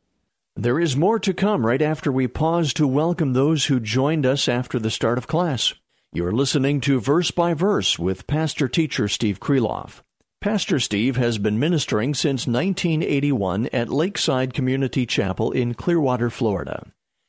There 0.56 0.80
is 0.80 0.96
more 0.96 1.18
to 1.20 1.34
come 1.34 1.66
right 1.66 1.82
after 1.82 2.10
we 2.10 2.26
pause 2.26 2.72
to 2.74 2.88
welcome 2.88 3.32
those 3.32 3.66
who 3.66 3.78
joined 3.78 4.26
us 4.26 4.48
after 4.48 4.78
the 4.78 4.90
start 4.90 5.18
of 5.18 5.26
class. 5.26 5.74
You're 6.12 6.32
listening 6.32 6.80
to 6.82 6.98
Verse 6.98 7.30
by 7.30 7.54
Verse 7.54 7.98
with 7.98 8.26
Pastor 8.26 8.66
Teacher 8.66 9.06
Steve 9.06 9.38
Kreloff. 9.38 10.00
Pastor 10.46 10.78
Steve 10.78 11.16
has 11.16 11.38
been 11.38 11.58
ministering 11.58 12.14
since 12.14 12.46
1981 12.46 13.66
at 13.72 13.88
Lakeside 13.88 14.54
Community 14.54 15.04
Chapel 15.04 15.50
in 15.50 15.74
Clearwater, 15.74 16.30
Florida. 16.30 16.86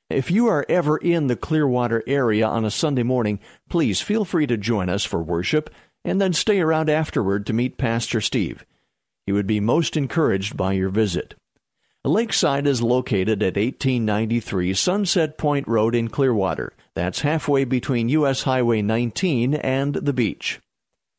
If 0.07 0.29
you 0.29 0.45
are 0.45 0.67
ever 0.69 0.97
in 0.97 1.25
the 1.25 1.35
Clearwater 1.35 2.03
area 2.05 2.45
on 2.45 2.63
a 2.63 2.69
Sunday 2.69 3.01
morning, 3.01 3.39
please 3.69 4.01
feel 4.01 4.23
free 4.23 4.45
to 4.45 4.55
join 4.55 4.87
us 4.87 5.03
for 5.03 5.23
worship 5.23 5.71
and 6.05 6.21
then 6.21 6.31
stay 6.31 6.59
around 6.59 6.91
afterward 6.91 7.47
to 7.47 7.53
meet 7.53 7.79
Pastor 7.79 8.21
Steve. 8.21 8.63
He 9.25 9.31
would 9.31 9.47
be 9.47 9.59
most 9.59 9.97
encouraged 9.97 10.55
by 10.55 10.73
your 10.73 10.89
visit. 10.89 11.33
Lakeside 12.05 12.67
is 12.67 12.83
located 12.83 13.41
at 13.41 13.55
1893 13.55 14.75
Sunset 14.75 15.39
Point 15.39 15.67
Road 15.67 15.95
in 15.95 16.07
Clearwater. 16.07 16.71
That's 16.93 17.21
halfway 17.21 17.63
between 17.63 18.09
U.S. 18.09 18.43
Highway 18.43 18.83
19 18.83 19.55
and 19.55 19.95
the 19.95 20.13
beach. 20.13 20.59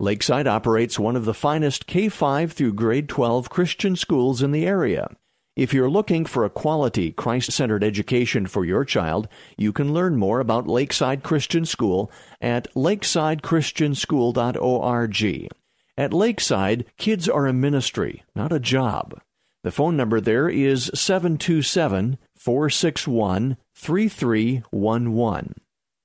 Lakeside 0.00 0.46
operates 0.46 0.96
one 0.96 1.16
of 1.16 1.24
the 1.24 1.34
finest 1.34 1.88
K 1.88 2.08
5 2.08 2.52
through 2.52 2.74
grade 2.74 3.08
12 3.08 3.50
Christian 3.50 3.96
schools 3.96 4.42
in 4.42 4.52
the 4.52 4.64
area. 4.64 5.08
If 5.56 5.74
you're 5.74 5.90
looking 5.90 6.24
for 6.24 6.44
a 6.44 6.50
quality, 6.50 7.10
Christ 7.10 7.50
centered 7.50 7.82
education 7.82 8.46
for 8.46 8.64
your 8.64 8.84
child, 8.84 9.26
you 9.56 9.72
can 9.72 9.92
learn 9.92 10.16
more 10.16 10.38
about 10.38 10.68
Lakeside 10.68 11.24
Christian 11.24 11.64
School 11.64 12.12
at 12.40 12.72
lakesidechristianschool.org. 12.74 15.48
At 15.96 16.14
Lakeside, 16.14 16.84
kids 16.96 17.28
are 17.28 17.48
a 17.48 17.52
ministry, 17.52 18.22
not 18.36 18.52
a 18.52 18.60
job. 18.60 19.20
The 19.64 19.72
phone 19.72 19.96
number 19.96 20.20
there 20.20 20.48
is 20.48 20.92
727 20.94 22.18
461 22.36 23.56
3311. 23.74 25.54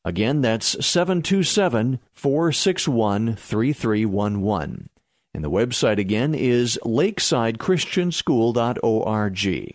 Again, 0.05 0.41
that's 0.41 0.86
727 0.86 2.00
461 2.12 3.36
3311. 3.36 4.89
And 5.33 5.43
the 5.43 5.50
website 5.50 5.98
again 5.98 6.36
is 6.36 6.77
lakesidechristianschool.org. 6.83 9.72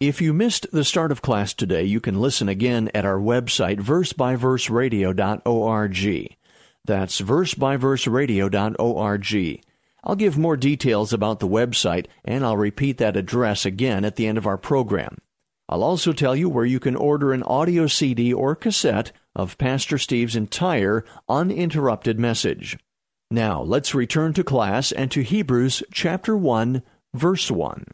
If 0.00 0.20
you 0.20 0.32
missed 0.32 0.68
the 0.70 0.84
start 0.84 1.10
of 1.10 1.22
class 1.22 1.52
today, 1.52 1.82
you 1.82 2.00
can 2.00 2.20
listen 2.20 2.48
again 2.48 2.88
at 2.94 3.04
our 3.04 3.18
website, 3.18 3.80
versebyverseradio.org. 3.80 6.36
That's 6.84 7.20
versebyverseradio.org. 7.20 9.64
I'll 10.04 10.14
give 10.14 10.38
more 10.38 10.56
details 10.56 11.12
about 11.12 11.40
the 11.40 11.48
website, 11.48 12.06
and 12.24 12.44
I'll 12.44 12.56
repeat 12.56 12.98
that 12.98 13.16
address 13.16 13.66
again 13.66 14.04
at 14.04 14.14
the 14.14 14.28
end 14.28 14.38
of 14.38 14.46
our 14.46 14.56
program. 14.56 15.18
I'll 15.68 15.82
also 15.82 16.12
tell 16.12 16.36
you 16.36 16.48
where 16.48 16.64
you 16.64 16.80
can 16.80 16.96
order 16.96 17.32
an 17.32 17.42
audio 17.42 17.88
CD 17.88 18.32
or 18.32 18.54
cassette 18.54 19.10
of 19.38 19.56
Pastor 19.56 19.96
Steve's 19.96 20.36
entire 20.36 21.04
uninterrupted 21.28 22.18
message. 22.18 22.76
Now, 23.30 23.62
let's 23.62 23.94
return 23.94 24.32
to 24.34 24.44
class 24.44 24.90
and 24.90 25.10
to 25.12 25.22
Hebrews 25.22 25.82
chapter 25.92 26.36
1, 26.36 26.82
verse 27.14 27.50
1. 27.50 27.84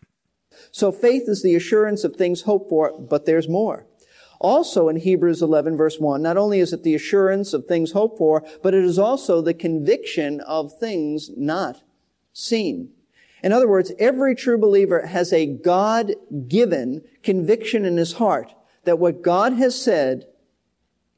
So 0.72 0.90
faith 0.90 1.24
is 1.28 1.42
the 1.42 1.54
assurance 1.54 2.02
of 2.02 2.16
things 2.16 2.42
hoped 2.42 2.70
for, 2.70 2.98
but 2.98 3.26
there's 3.26 3.48
more. 3.48 3.86
Also 4.40 4.88
in 4.88 4.96
Hebrews 4.96 5.42
11 5.42 5.76
verse 5.76 5.98
1, 5.98 6.22
not 6.22 6.36
only 6.36 6.60
is 6.60 6.72
it 6.72 6.82
the 6.82 6.94
assurance 6.94 7.52
of 7.52 7.66
things 7.66 7.92
hoped 7.92 8.18
for, 8.18 8.44
but 8.62 8.74
it 8.74 8.84
is 8.84 8.98
also 8.98 9.40
the 9.40 9.54
conviction 9.54 10.40
of 10.40 10.76
things 10.78 11.30
not 11.36 11.82
seen. 12.32 12.90
In 13.42 13.52
other 13.52 13.68
words, 13.68 13.92
every 13.98 14.34
true 14.34 14.58
believer 14.58 15.06
has 15.06 15.32
a 15.32 15.46
God-given 15.46 17.02
conviction 17.22 17.84
in 17.84 17.96
his 17.96 18.14
heart 18.14 18.54
that 18.84 18.98
what 18.98 19.22
God 19.22 19.54
has 19.54 19.80
said 19.80 20.26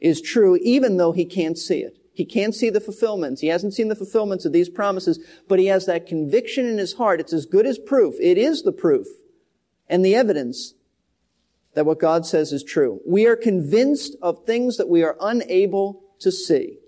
is 0.01 0.21
true 0.21 0.57
even 0.63 0.97
though 0.97 1.13
he 1.13 1.25
can't 1.25 1.59
see 1.59 1.81
it. 1.81 1.99
He 2.13 2.25
can't 2.25 2.55
see 2.55 2.71
the 2.71 2.81
fulfillments. 2.81 3.43
He 3.43 3.49
hasn't 3.49 3.75
seen 3.75 3.89
the 3.89 3.95
fulfillments 3.95 4.47
of 4.47 4.53
these 4.53 4.71
promises, 4.71 5.19
but 5.49 5.59
he 5.59 5.67
has 5.67 5.85
that 5.85 6.07
conviction 6.07 6.65
in 6.65 6.79
his 6.79 6.95
heart. 6.95 7.21
It's 7.21 7.35
as 7.35 7.45
good 7.45 7.67
as 7.67 7.79
proof. 7.79 8.15
It 8.21 8.39
is 8.39 8.63
the 8.63 8.73
proof 8.73 9.07
and 9.87 10.03
the 10.03 10.15
evidence 10.15 10.73
that 11.75 11.85
what 11.85 12.01
God 12.01 12.25
says 12.25 12.53
is 12.53 12.65
true. 12.65 13.01
We 13.07 13.27
are 13.27 13.37
convinced 13.37 14.17
of 14.23 14.47
things 14.47 14.79
that 14.79 14.89
we 14.89 15.03
are 15.03 15.17
unable 15.21 16.03
to 16.21 16.33
see. 16.33 16.79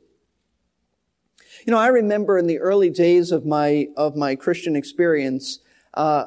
You 1.67 1.73
know, 1.73 1.79
I 1.79 1.89
remember 1.89 2.39
in 2.39 2.47
the 2.47 2.59
early 2.61 2.89
days 2.89 3.31
of 3.31 3.45
my, 3.45 3.89
of 3.99 4.17
my 4.17 4.35
Christian 4.35 4.77
experience, 4.77 5.59
uh, 5.93 6.25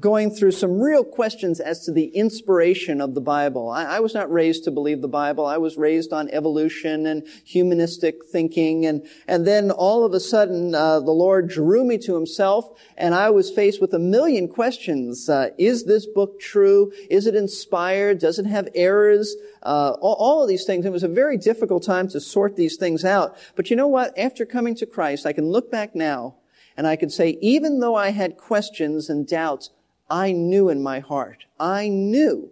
going 0.00 0.30
through 0.30 0.52
some 0.52 0.80
real 0.80 1.04
questions 1.04 1.60
as 1.60 1.84
to 1.84 1.92
the 1.92 2.06
inspiration 2.06 2.98
of 3.02 3.14
the 3.14 3.20
Bible. 3.20 3.68
I, 3.68 3.84
I, 3.84 4.00
was 4.00 4.14
not 4.14 4.32
raised 4.32 4.64
to 4.64 4.70
believe 4.70 5.02
the 5.02 5.08
Bible. 5.08 5.44
I 5.44 5.58
was 5.58 5.76
raised 5.76 6.14
on 6.14 6.30
evolution 6.30 7.04
and 7.04 7.26
humanistic 7.44 8.24
thinking, 8.24 8.86
and 8.86 9.06
and 9.28 9.46
then 9.46 9.70
all 9.70 10.04
of 10.04 10.14
a 10.14 10.20
sudden, 10.20 10.74
uh, 10.74 11.00
the 11.00 11.10
Lord 11.10 11.48
drew 11.48 11.84
me 11.84 11.98
to 11.98 12.14
Himself, 12.14 12.70
and 12.96 13.14
I 13.14 13.28
was 13.28 13.50
faced 13.50 13.82
with 13.82 13.92
a 13.92 13.98
million 13.98 14.48
questions: 14.48 15.28
uh, 15.28 15.50
Is 15.58 15.84
this 15.84 16.06
book 16.06 16.40
true? 16.40 16.90
Is 17.10 17.26
it 17.26 17.34
inspired? 17.34 18.18
Does 18.18 18.38
it 18.38 18.46
have 18.46 18.68
errors? 18.74 19.36
Uh, 19.62 19.94
all, 20.00 20.16
all 20.18 20.42
of 20.42 20.48
these 20.48 20.64
things. 20.64 20.86
It 20.86 20.92
was 20.92 21.04
a 21.04 21.08
very 21.08 21.36
difficult 21.36 21.82
time 21.82 22.08
to 22.08 22.20
sort 22.20 22.56
these 22.56 22.76
things 22.76 23.04
out. 23.04 23.36
But 23.56 23.68
you 23.68 23.76
know 23.76 23.88
what? 23.88 24.18
After 24.18 24.46
coming 24.46 24.74
to 24.76 24.86
Christ, 24.86 25.26
I 25.26 25.34
can 25.34 25.50
look 25.50 25.70
back 25.70 25.94
now. 25.94 26.36
And 26.74 26.86
I 26.86 26.96
can 26.96 27.10
say, 27.10 27.36
even 27.42 27.80
though 27.80 27.94
I 27.94 28.12
had 28.12 28.38
questions 28.38 29.10
and 29.10 29.28
doubts, 29.28 29.68
I 30.12 30.32
knew 30.32 30.68
in 30.68 30.82
my 30.82 31.00
heart, 31.00 31.46
I 31.58 31.88
knew 31.88 32.50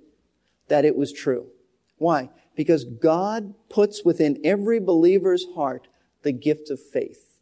that 0.69 0.87
it 0.87 0.97
was 0.97 1.13
true. 1.13 1.49
Why? 1.99 2.31
Because 2.57 2.85
God 2.85 3.53
puts 3.69 4.03
within 4.03 4.41
every 4.43 4.81
believer's 4.81 5.45
heart 5.55 5.87
the 6.23 6.33
gift 6.33 6.71
of 6.71 6.81
faith. 6.81 7.39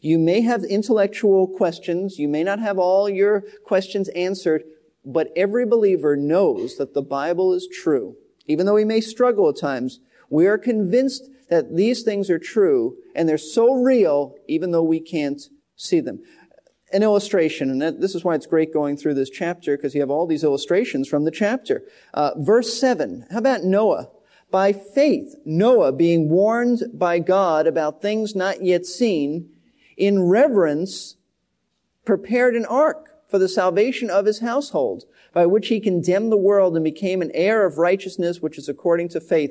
You 0.00 0.20
may 0.20 0.42
have 0.42 0.62
intellectual 0.62 1.48
questions. 1.48 2.20
You 2.20 2.28
may 2.28 2.44
not 2.44 2.60
have 2.60 2.78
all 2.78 3.08
your 3.08 3.42
questions 3.64 4.08
answered, 4.10 4.62
but 5.04 5.32
every 5.34 5.66
believer 5.66 6.16
knows 6.16 6.76
that 6.76 6.94
the 6.94 7.02
Bible 7.02 7.52
is 7.52 7.66
true. 7.66 8.16
Even 8.46 8.64
though 8.64 8.74
we 8.74 8.84
may 8.84 9.00
struggle 9.00 9.48
at 9.48 9.56
times, 9.56 9.98
we 10.30 10.46
are 10.46 10.58
convinced 10.58 11.28
that 11.50 11.74
these 11.74 12.04
things 12.04 12.30
are 12.30 12.38
true 12.38 12.96
and 13.14 13.28
they're 13.28 13.38
so 13.38 13.74
real 13.74 14.36
even 14.46 14.70
though 14.70 14.84
we 14.84 15.00
can't 15.00 15.42
see 15.74 15.98
them. 15.98 16.22
An 16.92 17.02
illustration, 17.02 17.70
and 17.70 18.00
this 18.00 18.14
is 18.14 18.22
why 18.22 18.36
it's 18.36 18.46
great 18.46 18.72
going 18.72 18.96
through 18.96 19.14
this 19.14 19.30
chapter 19.30 19.76
because 19.76 19.94
you 19.94 20.00
have 20.00 20.10
all 20.10 20.26
these 20.26 20.44
illustrations 20.44 21.08
from 21.08 21.24
the 21.24 21.32
chapter. 21.32 21.82
Uh, 22.14 22.30
verse 22.36 22.78
7. 22.78 23.26
How 23.30 23.38
about 23.38 23.64
Noah? 23.64 24.08
By 24.52 24.72
faith, 24.72 25.34
Noah, 25.44 25.90
being 25.92 26.28
warned 26.28 26.84
by 26.94 27.18
God 27.18 27.66
about 27.66 28.00
things 28.00 28.36
not 28.36 28.62
yet 28.62 28.86
seen, 28.86 29.50
in 29.96 30.28
reverence 30.28 31.16
prepared 32.04 32.54
an 32.54 32.64
ark 32.66 33.10
for 33.28 33.38
the 33.38 33.48
salvation 33.48 34.08
of 34.08 34.26
his 34.26 34.38
household, 34.38 35.04
by 35.32 35.44
which 35.44 35.68
he 35.68 35.80
condemned 35.80 36.30
the 36.30 36.36
world 36.36 36.76
and 36.76 36.84
became 36.84 37.20
an 37.20 37.32
heir 37.34 37.66
of 37.66 37.78
righteousness, 37.78 38.40
which 38.40 38.56
is 38.56 38.68
according 38.68 39.08
to 39.08 39.20
faith. 39.20 39.50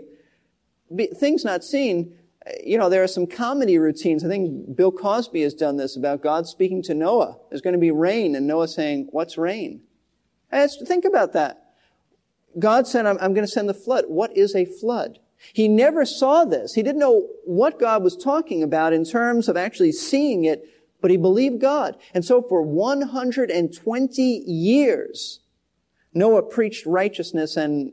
Things 1.16 1.44
not 1.44 1.64
seen, 1.64 2.18
you 2.64 2.78
know, 2.78 2.90
there 2.90 3.04
are 3.04 3.08
some 3.08 3.26
comedy 3.26 3.78
routines. 3.78 4.24
I 4.24 4.28
think 4.28 4.76
Bill 4.76 4.92
Cosby 4.92 5.42
has 5.42 5.54
done 5.54 5.78
this 5.78 5.96
about 5.96 6.22
God 6.22 6.48
speaking 6.48 6.84
to 6.84 6.94
Noah. 6.94 7.38
There's 7.50 7.62
going 7.62 7.74
to 7.74 7.80
be 7.80 7.92
rain, 7.92 8.36
and 8.36 8.46
Noah 8.46 8.68
saying, 8.68 9.08
What's 9.12 9.38
rain? 9.38 9.82
think 10.52 11.06
about 11.06 11.34
that. 11.34 11.62
God 12.58 12.88
said, 12.88 13.06
I'm, 13.06 13.18
I'm 13.20 13.34
going 13.34 13.46
to 13.46 13.52
send 13.52 13.68
the 13.68 13.74
flood. 13.74 14.06
What 14.08 14.36
is 14.38 14.56
a 14.56 14.64
flood? 14.66 15.20
He 15.54 15.68
never 15.68 16.06
saw 16.06 16.46
this. 16.46 16.74
He 16.74 16.84
didn't 16.84 17.00
know 17.00 17.28
what 17.44 17.80
God 17.80 18.04
was 18.04 18.16
talking 18.16 18.64
about 18.64 18.94
in 18.94 19.04
terms 19.04 19.50
of 19.50 19.58
actually 19.58 19.92
seeing 19.92 20.46
it, 20.46 20.64
but 21.02 21.12
he 21.12 21.18
believed 21.18 21.60
God. 21.60 21.98
And 22.14 22.24
so 22.24 22.42
for 22.42 22.62
120 22.62 24.22
years, 24.22 25.42
Noah 26.14 26.44
preached 26.44 26.86
righteousness 26.86 27.58
and 27.58 27.92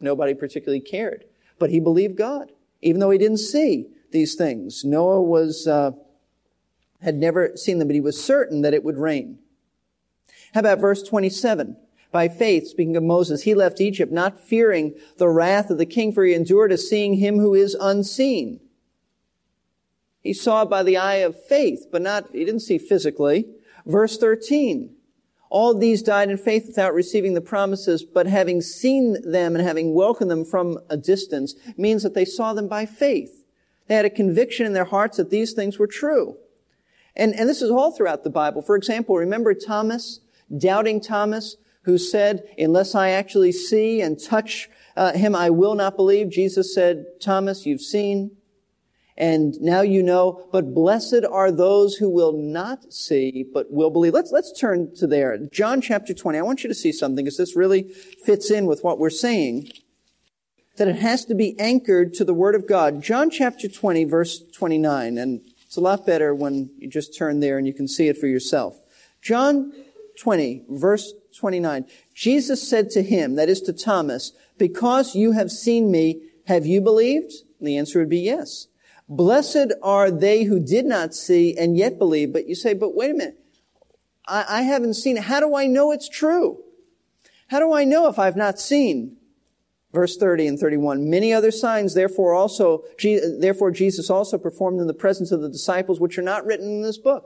nobody 0.00 0.34
particularly 0.34 0.80
cared. 0.80 1.26
But 1.58 1.70
he 1.70 1.78
believed 1.78 2.16
God 2.16 2.50
even 2.82 3.00
though 3.00 3.10
he 3.10 3.18
didn't 3.18 3.38
see 3.38 3.86
these 4.10 4.34
things. 4.34 4.84
Noah 4.84 5.22
was, 5.22 5.66
uh, 5.66 5.92
had 7.00 7.14
never 7.14 7.56
seen 7.56 7.78
them, 7.78 7.88
but 7.88 7.94
he 7.94 8.00
was 8.00 8.22
certain 8.22 8.62
that 8.62 8.74
it 8.74 8.84
would 8.84 8.98
rain. 8.98 9.38
How 10.54 10.60
about 10.60 10.80
verse 10.80 11.02
27? 11.02 11.76
By 12.12 12.28
faith, 12.28 12.66
speaking 12.66 12.96
of 12.96 13.04
Moses, 13.04 13.42
he 13.42 13.54
left 13.54 13.80
Egypt, 13.80 14.12
not 14.12 14.40
fearing 14.40 14.94
the 15.18 15.28
wrath 15.28 15.70
of 15.70 15.78
the 15.78 15.86
king, 15.86 16.12
for 16.12 16.24
he 16.24 16.34
endured 16.34 16.72
as 16.72 16.88
seeing 16.88 17.14
him 17.14 17.38
who 17.38 17.54
is 17.54 17.76
unseen. 17.80 18.60
He 20.20 20.32
saw 20.32 20.64
by 20.64 20.82
the 20.82 20.96
eye 20.96 21.16
of 21.16 21.40
faith, 21.40 21.86
but 21.90 22.02
not, 22.02 22.32
he 22.32 22.44
didn't 22.44 22.60
see 22.60 22.78
physically. 22.78 23.46
Verse 23.86 24.18
13. 24.18 24.94
All 25.50 25.74
these 25.74 26.00
died 26.00 26.30
in 26.30 26.38
faith 26.38 26.68
without 26.68 26.94
receiving 26.94 27.34
the 27.34 27.40
promises, 27.40 28.04
but 28.04 28.26
having 28.26 28.62
seen 28.62 29.16
them 29.28 29.56
and 29.56 29.66
having 29.66 29.94
welcomed 29.94 30.30
them 30.30 30.44
from 30.44 30.78
a 30.88 30.96
distance 30.96 31.54
means 31.76 32.04
that 32.04 32.14
they 32.14 32.24
saw 32.24 32.54
them 32.54 32.68
by 32.68 32.86
faith. 32.86 33.44
They 33.88 33.96
had 33.96 34.04
a 34.04 34.10
conviction 34.10 34.64
in 34.64 34.72
their 34.72 34.84
hearts 34.84 35.16
that 35.16 35.30
these 35.30 35.52
things 35.52 35.76
were 35.76 35.88
true. 35.88 36.36
And, 37.16 37.34
and 37.34 37.48
this 37.48 37.60
is 37.60 37.70
all 37.70 37.90
throughout 37.90 38.22
the 38.22 38.30
Bible. 38.30 38.62
For 38.62 38.76
example, 38.76 39.16
remember 39.16 39.52
Thomas, 39.52 40.20
doubting 40.56 41.00
Thomas, 41.00 41.56
who 41.82 41.98
said, 41.98 42.44
unless 42.56 42.94
I 42.94 43.10
actually 43.10 43.50
see 43.50 44.00
and 44.00 44.22
touch 44.22 44.70
uh, 44.96 45.12
him, 45.12 45.34
I 45.34 45.50
will 45.50 45.74
not 45.74 45.96
believe. 45.96 46.30
Jesus 46.30 46.72
said, 46.72 47.06
Thomas, 47.20 47.66
you've 47.66 47.80
seen, 47.80 48.36
and 49.20 49.60
now 49.60 49.82
you 49.82 50.02
know, 50.02 50.48
but 50.50 50.72
blessed 50.72 51.26
are 51.30 51.52
those 51.52 51.96
who 51.96 52.08
will 52.08 52.32
not 52.32 52.90
see, 52.90 53.44
but 53.52 53.70
will 53.70 53.90
believe. 53.90 54.14
Let's, 54.14 54.32
let's 54.32 54.58
turn 54.58 54.94
to 54.94 55.06
there. 55.06 55.36
John 55.52 55.82
chapter 55.82 56.14
20. 56.14 56.38
I 56.38 56.42
want 56.42 56.64
you 56.64 56.68
to 56.68 56.74
see 56.74 56.90
something 56.90 57.26
because 57.26 57.36
this 57.36 57.54
really 57.54 57.82
fits 57.82 58.50
in 58.50 58.64
with 58.64 58.82
what 58.82 58.98
we're 58.98 59.10
saying. 59.10 59.72
That 60.78 60.88
it 60.88 60.96
has 60.96 61.26
to 61.26 61.34
be 61.34 61.54
anchored 61.60 62.14
to 62.14 62.24
the 62.24 62.32
Word 62.32 62.54
of 62.54 62.66
God. 62.66 63.02
John 63.02 63.28
chapter 63.28 63.68
20 63.68 64.04
verse 64.04 64.42
29. 64.56 65.18
And 65.18 65.42
it's 65.66 65.76
a 65.76 65.82
lot 65.82 66.06
better 66.06 66.34
when 66.34 66.70
you 66.78 66.88
just 66.88 67.14
turn 67.14 67.40
there 67.40 67.58
and 67.58 67.66
you 67.66 67.74
can 67.74 67.88
see 67.88 68.08
it 68.08 68.16
for 68.16 68.26
yourself. 68.26 68.80
John 69.20 69.70
20 70.18 70.64
verse 70.70 71.12
29. 71.38 71.84
Jesus 72.14 72.66
said 72.66 72.88
to 72.92 73.02
him, 73.02 73.34
that 73.34 73.50
is 73.50 73.60
to 73.62 73.74
Thomas, 73.74 74.32
because 74.56 75.14
you 75.14 75.32
have 75.32 75.50
seen 75.50 75.90
me, 75.90 76.22
have 76.46 76.64
you 76.64 76.80
believed? 76.80 77.34
And 77.58 77.68
the 77.68 77.76
answer 77.76 77.98
would 77.98 78.08
be 78.08 78.20
yes. 78.20 78.68
Blessed 79.10 79.72
are 79.82 80.08
they 80.08 80.44
who 80.44 80.60
did 80.60 80.86
not 80.86 81.14
see 81.14 81.58
and 81.58 81.76
yet 81.76 81.98
believe. 81.98 82.32
But 82.32 82.46
you 82.46 82.54
say, 82.54 82.74
but 82.74 82.94
wait 82.94 83.10
a 83.10 83.14
minute. 83.14 83.40
I, 84.24 84.44
I 84.48 84.62
haven't 84.62 84.94
seen 84.94 85.16
it. 85.16 85.24
How 85.24 85.40
do 85.40 85.56
I 85.56 85.66
know 85.66 85.90
it's 85.90 86.08
true? 86.08 86.62
How 87.48 87.58
do 87.58 87.72
I 87.72 87.82
know 87.82 88.06
if 88.06 88.20
I've 88.20 88.36
not 88.36 88.60
seen? 88.60 89.16
Verse 89.92 90.16
30 90.16 90.46
and 90.46 90.58
31. 90.60 91.10
Many 91.10 91.32
other 91.32 91.50
signs, 91.50 91.94
therefore 91.94 92.34
also, 92.34 92.84
therefore 93.40 93.72
Jesus 93.72 94.08
also 94.08 94.38
performed 94.38 94.80
in 94.80 94.86
the 94.86 94.94
presence 94.94 95.32
of 95.32 95.40
the 95.40 95.48
disciples, 95.48 95.98
which 95.98 96.16
are 96.16 96.22
not 96.22 96.46
written 96.46 96.68
in 96.68 96.82
this 96.82 96.98
book. 96.98 97.24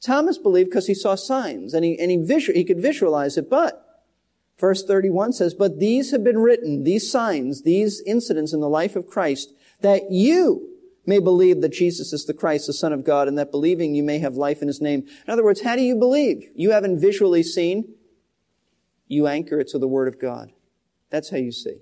Thomas 0.00 0.38
believed 0.38 0.70
because 0.70 0.86
he 0.86 0.94
saw 0.94 1.14
signs 1.14 1.74
and 1.74 1.84
he, 1.84 1.98
and 1.98 2.10
he, 2.10 2.16
visual, 2.16 2.56
he 2.56 2.64
could 2.64 2.80
visualize 2.80 3.36
it, 3.36 3.50
but 3.50 4.06
verse 4.58 4.82
31 4.82 5.34
says, 5.34 5.52
but 5.52 5.78
these 5.78 6.10
have 6.12 6.24
been 6.24 6.38
written, 6.38 6.84
these 6.84 7.10
signs, 7.10 7.64
these 7.64 8.00
incidents 8.06 8.54
in 8.54 8.60
the 8.60 8.68
life 8.70 8.96
of 8.96 9.06
Christ, 9.06 9.52
that 9.82 10.10
you 10.10 10.77
may 11.08 11.18
believe 11.18 11.62
that 11.62 11.72
Jesus 11.72 12.12
is 12.12 12.26
the 12.26 12.34
Christ, 12.34 12.66
the 12.66 12.72
Son 12.74 12.92
of 12.92 13.02
God, 13.02 13.28
and 13.28 13.38
that 13.38 13.50
believing 13.50 13.94
you 13.94 14.02
may 14.02 14.18
have 14.18 14.34
life 14.34 14.60
in 14.60 14.68
His 14.68 14.80
name. 14.80 15.06
In 15.26 15.32
other 15.32 15.42
words, 15.42 15.62
how 15.62 15.74
do 15.74 15.82
you 15.82 15.96
believe? 15.96 16.44
You 16.54 16.72
haven't 16.72 17.00
visually 17.00 17.42
seen. 17.42 17.94
You 19.06 19.26
anchor 19.26 19.58
it 19.58 19.68
to 19.68 19.78
the 19.78 19.88
Word 19.88 20.06
of 20.06 20.20
God. 20.20 20.52
That's 21.08 21.30
how 21.30 21.38
you 21.38 21.50
see. 21.50 21.78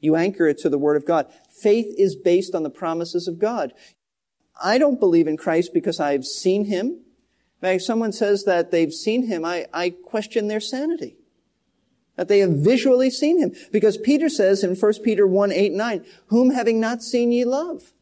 You 0.00 0.16
anchor 0.16 0.48
it 0.48 0.56
to 0.58 0.70
the 0.70 0.78
Word 0.78 0.96
of 0.96 1.04
God. 1.04 1.30
Faith 1.50 1.94
is 1.98 2.16
based 2.16 2.54
on 2.54 2.62
the 2.62 2.70
promises 2.70 3.28
of 3.28 3.38
God. 3.38 3.74
I 4.62 4.78
don't 4.78 4.98
believe 4.98 5.28
in 5.28 5.36
Christ 5.36 5.74
because 5.74 6.00
I've 6.00 6.24
seen 6.24 6.64
Him. 6.64 6.86
In 6.86 7.60
fact, 7.60 7.82
someone 7.82 8.12
says 8.12 8.44
that 8.44 8.70
they've 8.70 8.92
seen 8.92 9.26
Him, 9.26 9.44
I, 9.44 9.66
I 9.74 9.90
question 9.90 10.48
their 10.48 10.60
sanity. 10.60 11.16
That 12.16 12.28
they 12.28 12.38
have 12.38 12.52
visually 12.52 13.10
seen 13.10 13.38
Him. 13.38 13.52
Because 13.70 13.98
Peter 13.98 14.30
says 14.30 14.64
in 14.64 14.76
1 14.76 14.92
Peter 15.04 15.26
1, 15.26 15.52
8, 15.52 15.72
9, 15.72 16.06
whom 16.28 16.50
having 16.52 16.80
not 16.80 17.02
seen 17.02 17.32
ye 17.32 17.44
love. 17.44 17.92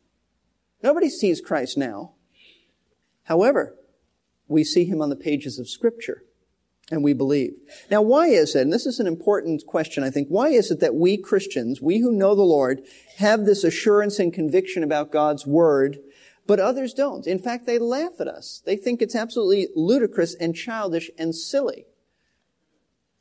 Nobody 0.85 1.09
sees 1.09 1.41
Christ 1.41 1.79
now. 1.79 2.13
However, 3.23 3.75
we 4.47 4.63
see 4.63 4.85
him 4.85 5.01
on 5.01 5.09
the 5.09 5.17
pages 5.17 5.59
of 5.59 5.67
Scripture 5.67 6.25
and 6.91 7.03
we 7.03 7.15
believe. 7.15 7.55
Now, 7.91 8.03
why 8.03 8.27
is 8.27 8.55
it, 8.55 8.61
and 8.61 8.73
this 8.73 8.85
is 8.85 9.01
an 9.01 9.07
important 9.07 9.67
question, 9.67 10.05
I 10.05 10.11
think, 10.11 10.29
why 10.29 10.49
is 10.49 10.71
it 10.71 10.81
that 10.81 10.95
we 10.95 11.17
Christians, 11.17 11.81
we 11.81 12.01
who 12.01 12.13
know 12.13 12.35
the 12.35 12.43
Lord, 12.43 12.83
have 13.17 13.47
this 13.47 13.65
assurance 13.65 14.19
and 14.19 14.31
conviction 14.31 14.83
about 14.83 15.11
God's 15.11 15.47
Word, 15.47 16.01
but 16.47 16.61
others 16.61 16.93
don't? 16.93 17.27
In 17.27 17.39
fact, 17.39 17.65
they 17.65 17.79
laugh 17.79 18.21
at 18.21 18.29
us. 18.29 18.63
They 18.67 18.77
think 18.77 19.01
it's 19.01 19.17
absolutely 19.17 19.69
ludicrous 19.75 20.35
and 20.35 20.55
childish 20.55 21.11
and 21.17 21.35
silly 21.35 21.87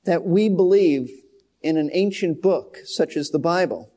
that 0.03 0.25
we 0.25 0.49
believe 0.49 1.09
in 1.61 1.77
an 1.77 1.89
ancient 1.93 2.41
book 2.41 2.79
such 2.83 3.15
as 3.15 3.29
the 3.29 3.39
Bible. 3.39 3.92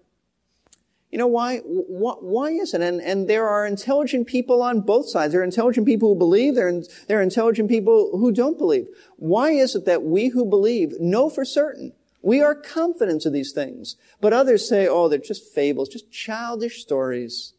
You 1.16 1.20
know, 1.20 1.28
why, 1.28 1.60
why 1.60 2.50
is 2.50 2.74
it? 2.74 2.82
And, 2.82 3.00
and 3.00 3.26
there 3.26 3.48
are 3.48 3.66
intelligent 3.66 4.26
people 4.26 4.60
on 4.60 4.82
both 4.82 5.08
sides. 5.08 5.32
There 5.32 5.40
are 5.40 5.44
intelligent 5.44 5.86
people 5.86 6.10
who 6.10 6.18
believe. 6.18 6.56
There 6.56 6.68
are, 6.68 6.82
there 7.08 7.20
are 7.20 7.22
intelligent 7.22 7.70
people 7.70 8.18
who 8.18 8.32
don't 8.32 8.58
believe. 8.58 8.86
Why 9.16 9.52
is 9.52 9.74
it 9.74 9.86
that 9.86 10.02
we 10.02 10.28
who 10.28 10.44
believe 10.44 11.00
know 11.00 11.30
for 11.30 11.42
certain? 11.42 11.94
We 12.20 12.42
are 12.42 12.54
confident 12.54 13.24
of 13.24 13.32
these 13.32 13.52
things. 13.52 13.96
But 14.20 14.34
others 14.34 14.68
say, 14.68 14.86
oh, 14.86 15.08
they're 15.08 15.18
just 15.18 15.54
fables, 15.54 15.88
just 15.88 16.12
childish 16.12 16.82
stories. 16.82 17.54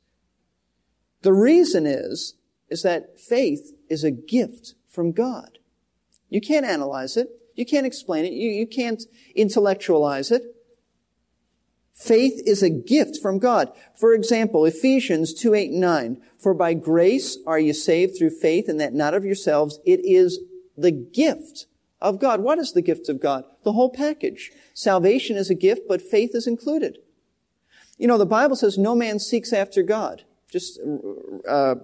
The 1.23 1.33
reason 1.33 1.87
is, 1.87 2.35
is 2.69 2.83
that 2.83 3.19
faith 3.19 3.71
is 3.89 4.03
a 4.03 4.11
gift 4.11 4.75
from 4.87 5.13
God. 5.13 5.57
You 6.29 6.41
can't 6.41 6.63
analyze 6.63 7.17
it. 7.17 7.29
You 7.55 7.65
can't 7.65 7.87
explain 7.87 8.23
it. 8.23 8.33
You, 8.33 8.51
you 8.51 8.67
can't 8.67 9.01
intellectualize 9.33 10.29
it. 10.29 10.43
Faith 11.97 12.43
is 12.45 12.61
a 12.61 12.69
gift 12.69 13.17
from 13.19 13.39
God. 13.39 13.71
For 13.99 14.13
example, 14.13 14.65
Ephesians 14.65 15.33
2, 15.33 15.55
8, 15.55 15.71
9. 15.71 16.21
For 16.37 16.53
by 16.53 16.75
grace 16.75 17.39
are 17.47 17.59
you 17.59 17.73
saved 17.73 18.15
through 18.17 18.39
faith 18.39 18.69
and 18.69 18.79
that 18.79 18.93
not 18.93 19.15
of 19.15 19.25
yourselves. 19.25 19.79
It 19.83 20.01
is 20.03 20.39
the 20.77 20.91
gift 20.91 21.65
of 21.99 22.19
God. 22.19 22.41
What 22.41 22.59
is 22.59 22.73
the 22.73 22.83
gift 22.83 23.09
of 23.09 23.19
God? 23.19 23.45
The 23.63 23.71
whole 23.71 23.89
package. 23.89 24.51
Salvation 24.75 25.37
is 25.37 25.49
a 25.49 25.55
gift, 25.55 25.87
but 25.87 25.99
faith 25.99 26.35
is 26.35 26.45
included. 26.45 26.99
You 27.97 28.07
know, 28.07 28.19
the 28.19 28.27
Bible 28.27 28.55
says 28.55 28.77
no 28.77 28.93
man 28.93 29.17
seeks 29.17 29.51
after 29.51 29.81
God. 29.81 30.23
Just 30.51 30.79
uh, 31.49 31.75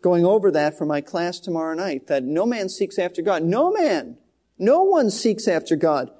going 0.00 0.24
over 0.24 0.52
that 0.52 0.78
for 0.78 0.86
my 0.86 1.00
class 1.00 1.40
tomorrow 1.40 1.74
night, 1.74 2.06
that 2.06 2.22
no 2.22 2.46
man 2.46 2.68
seeks 2.68 3.00
after 3.00 3.20
God. 3.20 3.42
No 3.42 3.72
man 3.72 4.16
No 4.58 4.84
one 4.84 5.10
seeks 5.10 5.48
after 5.48 5.76
God. 5.76 6.10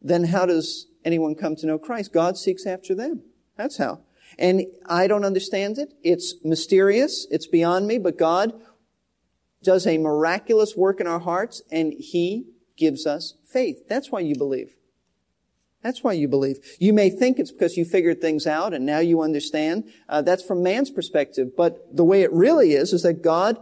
Then 0.00 0.24
how 0.24 0.46
does 0.46 0.86
anyone 1.04 1.34
come 1.34 1.56
to 1.56 1.66
know 1.66 1.78
Christ? 1.78 2.12
God 2.12 2.36
seeks 2.36 2.66
after 2.66 2.94
them. 2.94 3.22
That's 3.56 3.76
how. 3.76 4.00
And 4.38 4.66
I 4.86 5.06
don't 5.06 5.24
understand 5.24 5.78
it. 5.78 5.94
It's 6.02 6.34
mysterious. 6.44 7.26
It's 7.30 7.46
beyond 7.46 7.86
me, 7.86 7.98
but 7.98 8.18
God 8.18 8.52
does 9.62 9.86
a 9.86 9.98
miraculous 9.98 10.76
work 10.76 11.00
in 11.00 11.06
our 11.06 11.20
hearts 11.20 11.62
and 11.70 11.92
He 11.92 12.46
gives 12.76 13.06
us 13.06 13.34
faith. 13.46 13.88
That's 13.88 14.10
why 14.10 14.20
you 14.20 14.34
believe. 14.36 14.76
That's 15.82 16.04
why 16.04 16.12
you 16.12 16.28
believe. 16.28 16.58
You 16.78 16.92
may 16.92 17.08
think 17.08 17.38
it's 17.38 17.52
because 17.52 17.76
you 17.76 17.84
figured 17.84 18.20
things 18.20 18.46
out 18.46 18.74
and 18.74 18.84
now 18.84 18.98
you 18.98 19.22
understand. 19.22 19.90
Uh, 20.08 20.22
that's 20.22 20.44
from 20.44 20.62
man's 20.62 20.90
perspective. 20.90 21.56
But 21.56 21.96
the 21.96 22.04
way 22.04 22.22
it 22.22 22.32
really 22.32 22.72
is, 22.72 22.92
is 22.92 23.02
that 23.02 23.22
God 23.22 23.56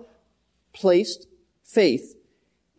placed 0.72 1.27
faith 1.64 2.14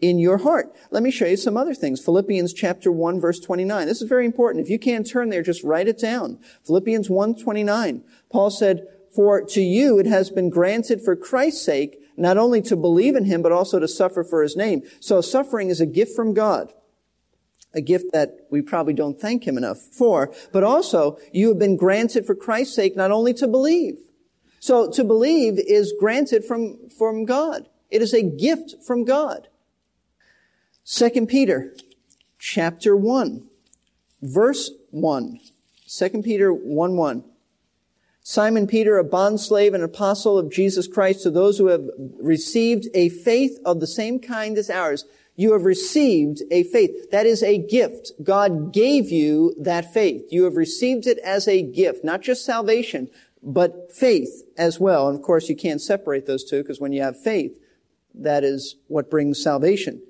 in 0.02 0.20
your 0.20 0.40
heart. 0.40 0.74
Let 0.92 1.04
me 1.04 1.12
show 1.12 1.26
you 1.26 1.38
some 1.38 1.58
other 1.58 1.74
things. 1.74 2.04
Philippians 2.04 2.54
chapter 2.54 2.92
1 2.92 3.20
verse 3.20 3.40
29. 3.40 3.88
This 3.88 4.02
is 4.02 4.10
very 4.10 4.26
important. 4.26 4.64
If 4.64 4.70
you 4.70 4.80
can't 4.80 5.10
turn 5.10 5.30
there, 5.30 5.44
just 5.44 5.64
write 5.64 5.88
it 5.88 6.00
down. 6.00 6.40
Philippians 6.66 7.10
1 7.10 7.36
29. 7.36 8.04
Paul 8.32 8.50
said, 8.50 8.88
For 9.16 9.42
to 9.42 9.62
you 9.62 10.00
it 10.00 10.06
has 10.06 10.30
been 10.30 10.50
granted 10.50 11.02
for 11.02 11.16
Christ's 11.16 11.64
sake 11.64 12.00
not 12.16 12.38
only 12.38 12.62
to 12.64 12.76
believe 12.76 13.16
in 13.16 13.26
him, 13.26 13.42
but 13.42 13.52
also 13.52 13.80
to 13.80 13.88
suffer 13.88 14.24
for 14.24 14.44
his 14.44 14.58
name. 14.58 14.84
So 15.00 15.22
suffering 15.22 15.70
is 15.70 15.80
a 15.80 15.86
gift 15.86 16.16
from 16.16 16.34
God. 16.34 16.74
A 17.74 17.82
gift 17.82 18.12
that 18.14 18.48
we 18.50 18.62
probably 18.62 18.94
don't 18.94 19.20
thank 19.20 19.48
him 19.48 19.58
enough 19.58 19.78
for. 19.78 20.34
But 20.52 20.64
also, 20.64 21.18
you 21.32 21.50
have 21.50 21.60
been 21.60 21.78
granted 21.78 22.26
for 22.26 22.36
Christ's 22.36 22.76
sake 22.76 22.98
not 22.98 23.12
only 23.12 23.34
to 23.36 23.48
believe. 23.48 23.96
So 24.60 24.90
to 24.92 25.04
believe 25.04 25.60
is 25.60 25.94
granted 25.98 26.44
from, 26.44 26.90
from 26.90 27.26
God. 27.26 27.70
It 27.90 28.02
is 28.02 28.14
a 28.14 28.24
gift 28.24 28.76
from 28.86 29.06
God. 29.06 29.48
Second 30.92 31.28
Peter 31.28 31.76
chapter 32.40 32.98
1, 32.98 33.44
verse 34.24 34.72
1. 34.90 35.40
2 35.88 36.10
Peter 36.24 36.52
1 36.52 36.98
1. 36.98 37.24
Simon 38.24 38.66
Peter, 38.66 38.98
a 38.98 39.06
bondslave 39.06 39.76
and 39.76 39.84
apostle 39.84 40.36
of 40.36 40.52
Jesus 40.52 40.88
Christ, 40.88 41.22
to 41.22 41.30
those 41.30 41.60
who 41.60 41.68
have 41.68 41.88
received 42.20 42.88
a 42.96 43.10
faith 43.10 43.60
of 43.64 43.82
the 43.82 43.86
same 43.86 44.18
kind 44.20 44.58
as 44.58 44.72
ours. 44.72 45.06
You 45.36 45.54
have 45.54 45.64
received 45.64 46.42
a 46.50 46.64
faith. 46.64 47.12
That 47.12 47.28
is 47.28 47.44
a 47.44 47.60
gift. 47.60 48.14
God 48.24 48.74
gave 48.74 49.12
you 49.12 49.54
that 49.60 49.94
faith. 49.94 50.24
You 50.32 50.46
have 50.46 50.58
received 50.58 51.06
it 51.06 51.20
as 51.20 51.48
a 51.48 51.62
gift, 51.62 52.04
not 52.04 52.22
just 52.22 52.44
salvation, 52.44 53.10
but 53.44 53.92
faith 53.92 54.42
as 54.58 54.80
well. 54.80 55.08
And 55.08 55.16
of 55.16 55.24
course, 55.24 55.50
you 55.50 55.56
can't 55.56 55.82
separate 55.82 56.26
those 56.26 56.44
two 56.44 56.64
because 56.64 56.80
when 56.82 56.94
you 56.94 57.04
have 57.04 57.22
faith, 57.22 57.60
that 58.16 58.44
is 58.44 58.76
what 58.88 59.12
brings 59.12 59.40
salvation. 59.40 60.02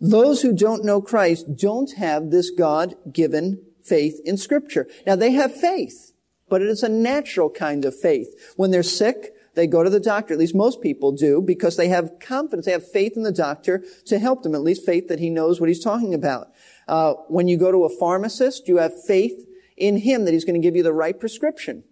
Those 0.00 0.42
who 0.42 0.52
don't 0.54 0.84
know 0.84 1.00
Christ 1.00 1.56
don't 1.56 1.92
have 1.94 2.30
this 2.30 2.50
God-given 2.50 3.62
faith 3.82 4.20
in 4.24 4.36
scripture. 4.36 4.86
Now 5.06 5.16
they 5.16 5.32
have 5.32 5.54
faith, 5.54 6.12
but 6.48 6.62
it 6.62 6.68
is 6.68 6.82
a 6.82 6.88
natural 6.88 7.50
kind 7.50 7.84
of 7.84 7.98
faith. 7.98 8.28
When 8.56 8.70
they're 8.70 8.82
sick, 8.82 9.34
they 9.54 9.66
go 9.66 9.82
to 9.82 9.90
the 9.90 9.98
doctor. 9.98 10.34
At 10.34 10.38
least 10.38 10.54
most 10.54 10.80
people 10.80 11.10
do 11.10 11.42
because 11.42 11.76
they 11.76 11.88
have 11.88 12.20
confidence. 12.20 12.66
They 12.66 12.72
have 12.72 12.88
faith 12.88 13.16
in 13.16 13.24
the 13.24 13.32
doctor 13.32 13.82
to 14.06 14.18
help 14.20 14.44
them. 14.44 14.54
At 14.54 14.62
least 14.62 14.86
faith 14.86 15.08
that 15.08 15.18
he 15.18 15.30
knows 15.30 15.58
what 15.58 15.68
he's 15.68 15.82
talking 15.82 16.14
about. 16.14 16.52
Uh, 16.86 17.14
when 17.26 17.48
you 17.48 17.56
go 17.56 17.72
to 17.72 17.84
a 17.84 17.98
pharmacist, 17.98 18.68
you 18.68 18.76
have 18.76 18.92
faith 19.04 19.46
in 19.76 19.96
him 19.96 20.24
that 20.24 20.32
he's 20.32 20.44
going 20.44 20.60
to 20.60 20.64
give 20.64 20.76
you 20.76 20.84
the 20.84 20.92
right 20.92 21.18
prescription. 21.18 21.82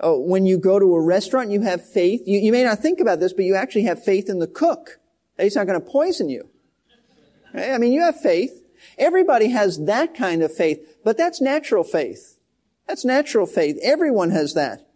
Uh, 0.00 0.12
when 0.12 0.46
you 0.46 0.58
go 0.58 0.78
to 0.78 0.94
a 0.94 1.00
restaurant, 1.00 1.50
you 1.50 1.60
have 1.62 1.86
faith. 1.86 2.22
You, 2.24 2.38
you 2.38 2.52
may 2.52 2.64
not 2.64 2.78
think 2.78 3.00
about 3.00 3.20
this, 3.20 3.32
but 3.32 3.44
you 3.44 3.54
actually 3.54 3.84
have 3.84 4.02
faith 4.02 4.30
in 4.30 4.38
the 4.38 4.46
cook 4.46 4.98
that 5.36 5.44
he's 5.44 5.56
not 5.56 5.66
going 5.66 5.78
to 5.78 5.86
poison 5.86 6.30
you. 6.30 6.48
I 7.56 7.78
mean, 7.78 7.92
you 7.92 8.02
have 8.02 8.20
faith. 8.20 8.62
Everybody 8.98 9.48
has 9.48 9.84
that 9.84 10.14
kind 10.14 10.42
of 10.42 10.54
faith, 10.54 10.98
but 11.04 11.16
that's 11.16 11.40
natural 11.40 11.84
faith. 11.84 12.38
That's 12.86 13.04
natural 13.04 13.46
faith. 13.46 13.78
Everyone 13.82 14.30
has 14.30 14.54
that. 14.54 14.88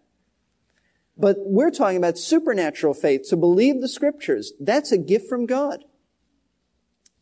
But 1.17 1.37
we're 1.41 1.71
talking 1.71 1.99
about 1.99 2.19
supernatural 2.19 2.95
faith, 2.95 3.29
to 3.29 3.37
believe 3.37 3.81
the 3.81 3.89
scriptures. 3.89 4.53
That's 4.59 4.93
a 4.93 4.99
gift 4.99 5.29
from 5.29 5.45
God. 5.47 5.85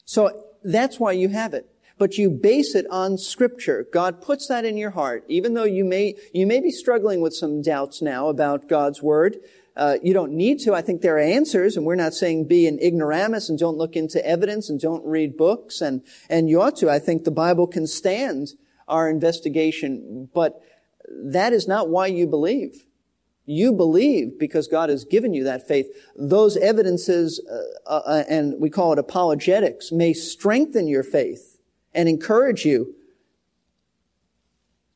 So 0.04 0.44
that's 0.62 1.00
why 1.00 1.12
you 1.12 1.30
have 1.30 1.52
it. 1.54 1.68
But 1.98 2.16
you 2.16 2.30
base 2.30 2.76
it 2.76 2.86
on 2.90 3.18
scripture. 3.18 3.86
God 3.92 4.22
puts 4.22 4.46
that 4.46 4.64
in 4.64 4.76
your 4.76 4.90
heart. 4.90 5.24
Even 5.26 5.54
though 5.54 5.64
you 5.64 5.84
may, 5.84 6.14
you 6.32 6.46
may 6.46 6.60
be 6.60 6.70
struggling 6.70 7.20
with 7.20 7.34
some 7.34 7.60
doubts 7.60 8.00
now 8.00 8.28
about 8.28 8.68
God's 8.68 9.02
word, 9.02 9.38
uh, 9.78 9.96
you 10.02 10.12
don't 10.12 10.32
need 10.32 10.58
to. 10.60 10.74
I 10.74 10.82
think 10.82 11.00
there 11.00 11.16
are 11.16 11.20
answers, 11.20 11.76
and 11.76 11.86
we're 11.86 11.94
not 11.94 12.12
saying 12.12 12.48
be 12.48 12.66
an 12.66 12.78
ignoramus 12.80 13.48
and 13.48 13.58
don't 13.58 13.78
look 13.78 13.94
into 13.94 14.24
evidence 14.26 14.68
and 14.68 14.80
don't 14.80 15.04
read 15.06 15.36
books, 15.36 15.80
and, 15.80 16.02
and 16.28 16.50
you 16.50 16.60
ought 16.60 16.76
to. 16.78 16.90
I 16.90 16.98
think 16.98 17.22
the 17.22 17.30
Bible 17.30 17.68
can 17.68 17.86
stand 17.86 18.48
our 18.88 19.08
investigation, 19.08 20.28
but 20.34 20.60
that 21.08 21.52
is 21.52 21.68
not 21.68 21.88
why 21.88 22.08
you 22.08 22.26
believe. 22.26 22.86
You 23.46 23.72
believe 23.72 24.38
because 24.38 24.66
God 24.66 24.90
has 24.90 25.04
given 25.04 25.32
you 25.32 25.44
that 25.44 25.66
faith. 25.66 25.86
Those 26.16 26.56
evidences, 26.56 27.40
uh, 27.86 27.90
uh, 27.90 28.24
and 28.28 28.60
we 28.60 28.68
call 28.68 28.92
it 28.92 28.98
apologetics, 28.98 29.92
may 29.92 30.12
strengthen 30.12 30.88
your 30.88 31.04
faith 31.04 31.60
and 31.94 32.08
encourage 32.08 32.64
you, 32.64 32.94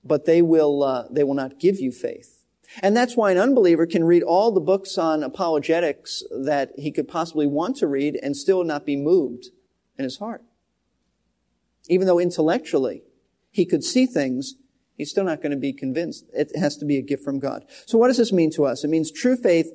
but 0.04 0.26
they 0.26 0.42
will, 0.42 0.82
uh, 0.82 1.04
they 1.08 1.24
will 1.24 1.34
not 1.34 1.58
give 1.60 1.78
you 1.78 1.92
faith. 1.92 2.31
And 2.80 2.96
that's 2.96 3.16
why 3.16 3.32
an 3.32 3.38
unbeliever 3.38 3.86
can 3.86 4.04
read 4.04 4.22
all 4.22 4.52
the 4.52 4.60
books 4.60 4.96
on 4.96 5.22
apologetics 5.22 6.22
that 6.30 6.72
he 6.78 6.90
could 6.90 7.08
possibly 7.08 7.46
want 7.46 7.76
to 7.76 7.86
read 7.86 8.18
and 8.22 8.36
still 8.36 8.64
not 8.64 8.86
be 8.86 8.96
moved 8.96 9.48
in 9.98 10.04
his 10.04 10.18
heart. 10.18 10.42
Even 11.88 12.06
though 12.06 12.18
intellectually 12.18 13.02
he 13.50 13.66
could 13.66 13.84
see 13.84 14.06
things, 14.06 14.54
he's 14.96 15.10
still 15.10 15.24
not 15.24 15.42
going 15.42 15.50
to 15.50 15.58
be 15.58 15.72
convinced. 15.72 16.24
It 16.32 16.56
has 16.56 16.76
to 16.78 16.84
be 16.84 16.96
a 16.96 17.02
gift 17.02 17.24
from 17.24 17.38
God. 17.38 17.64
So 17.86 17.98
what 17.98 18.08
does 18.08 18.16
this 18.16 18.32
mean 18.32 18.50
to 18.52 18.64
us? 18.64 18.84
It 18.84 18.88
means 18.88 19.10
true 19.10 19.36
faith 19.36 19.70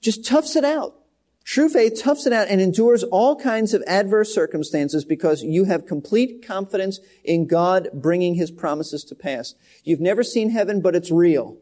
just 0.00 0.24
toughs 0.24 0.56
it 0.56 0.64
out. 0.64 0.96
True 1.44 1.68
faith 1.68 2.00
toughs 2.02 2.26
it 2.26 2.32
out 2.32 2.48
and 2.48 2.60
endures 2.60 3.02
all 3.02 3.34
kinds 3.34 3.74
of 3.74 3.82
adverse 3.86 4.32
circumstances 4.34 5.04
because 5.04 5.42
you 5.42 5.64
have 5.64 5.86
complete 5.86 6.46
confidence 6.46 7.00
in 7.24 7.46
God 7.46 7.88
bringing 7.94 8.34
his 8.34 8.50
promises 8.50 9.04
to 9.04 9.14
pass. 9.14 9.54
You've 9.82 10.00
never 10.00 10.22
seen 10.22 10.50
heaven, 10.50 10.80
but 10.80 10.94
it's 10.94 11.10
real. 11.10 11.56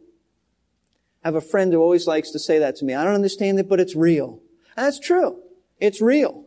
I 1.25 1.29
have 1.29 1.35
a 1.35 1.41
friend 1.41 1.73
who 1.73 1.81
always 1.81 2.07
likes 2.07 2.31
to 2.31 2.39
say 2.39 2.59
that 2.59 2.77
to 2.77 2.85
me. 2.85 2.95
I 2.95 3.05
don't 3.05 3.15
understand 3.15 3.59
it, 3.59 3.69
but 3.69 3.81
it's 3.81 3.97
real. 3.97 4.41
And 4.77 4.87
that's 4.87 5.01
true. 5.01 5.41
It's 5.81 6.01
real. 6.01 6.45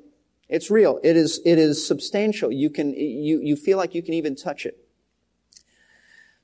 It's 0.50 0.70
real. 0.70 1.00
It 1.04 1.16
is, 1.16 1.40
it 1.46 1.58
is 1.58 1.86
substantial. 1.86 2.52
You 2.52 2.70
can, 2.70 2.94
you, 2.94 3.40
you 3.42 3.56
feel 3.56 3.78
like 3.78 3.96
you 3.96 4.02
can 4.02 4.14
even 4.14 4.36
touch 4.36 4.66
it. 4.66 4.78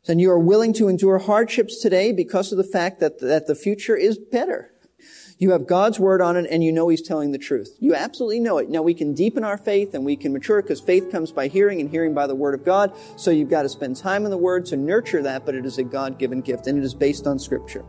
Then 0.06 0.20
you 0.20 0.32
are 0.32 0.40
willing 0.40 0.72
to 0.74 0.88
endure 0.88 1.20
hardships 1.20 1.82
today 1.82 2.14
because 2.14 2.52
of 2.52 2.58
the 2.58 2.64
fact 2.64 3.02
that, 3.02 3.20
that 3.20 3.48
the 3.48 3.56
future 3.56 3.98
is 3.98 4.18
better. 4.18 4.72
You 5.38 5.52
have 5.52 5.68
God's 5.68 6.00
word 6.00 6.22
on 6.22 6.36
it 6.36 6.48
and 6.50 6.64
you 6.64 6.72
know 6.72 6.88
He's 6.88 7.02
telling 7.02 7.32
the 7.32 7.38
truth. 7.38 7.76
You 7.80 7.94
absolutely 7.94 8.40
know 8.40 8.58
it. 8.58 8.70
Now 8.70 8.82
we 8.82 8.94
can 8.94 9.14
deepen 9.14 9.44
our 9.44 9.58
faith 9.58 9.94
and 9.94 10.06
we 10.06 10.16
can 10.16 10.34
mature 10.34 10.62
because 10.62 10.80
faith 10.80 11.12
comes 11.12 11.32
by 11.32 11.48
hearing 11.48 11.80
and 11.80 11.90
hearing 11.90 12.14
by 12.14 12.26
the 12.26 12.36
word 12.36 12.56
of 12.56 12.66
God. 12.66 12.94
So 13.18 13.30
you've 13.30 13.50
got 13.50 13.64
to 13.64 13.70
spend 13.70 13.98
time 13.98 14.26
in 14.26 14.32
the 14.32 14.38
word 14.38 14.66
to 14.68 14.78
nurture 14.78 15.22
that, 15.24 15.46
but 15.46 15.54
it 15.54 15.66
is 15.66 15.78
a 15.78 15.84
God-given 15.84 16.42
gift 16.42 16.66
and 16.68 16.78
it 16.78 16.84
is 16.84 16.96
based 16.96 17.28
on 17.28 17.38
scripture. 17.38 17.86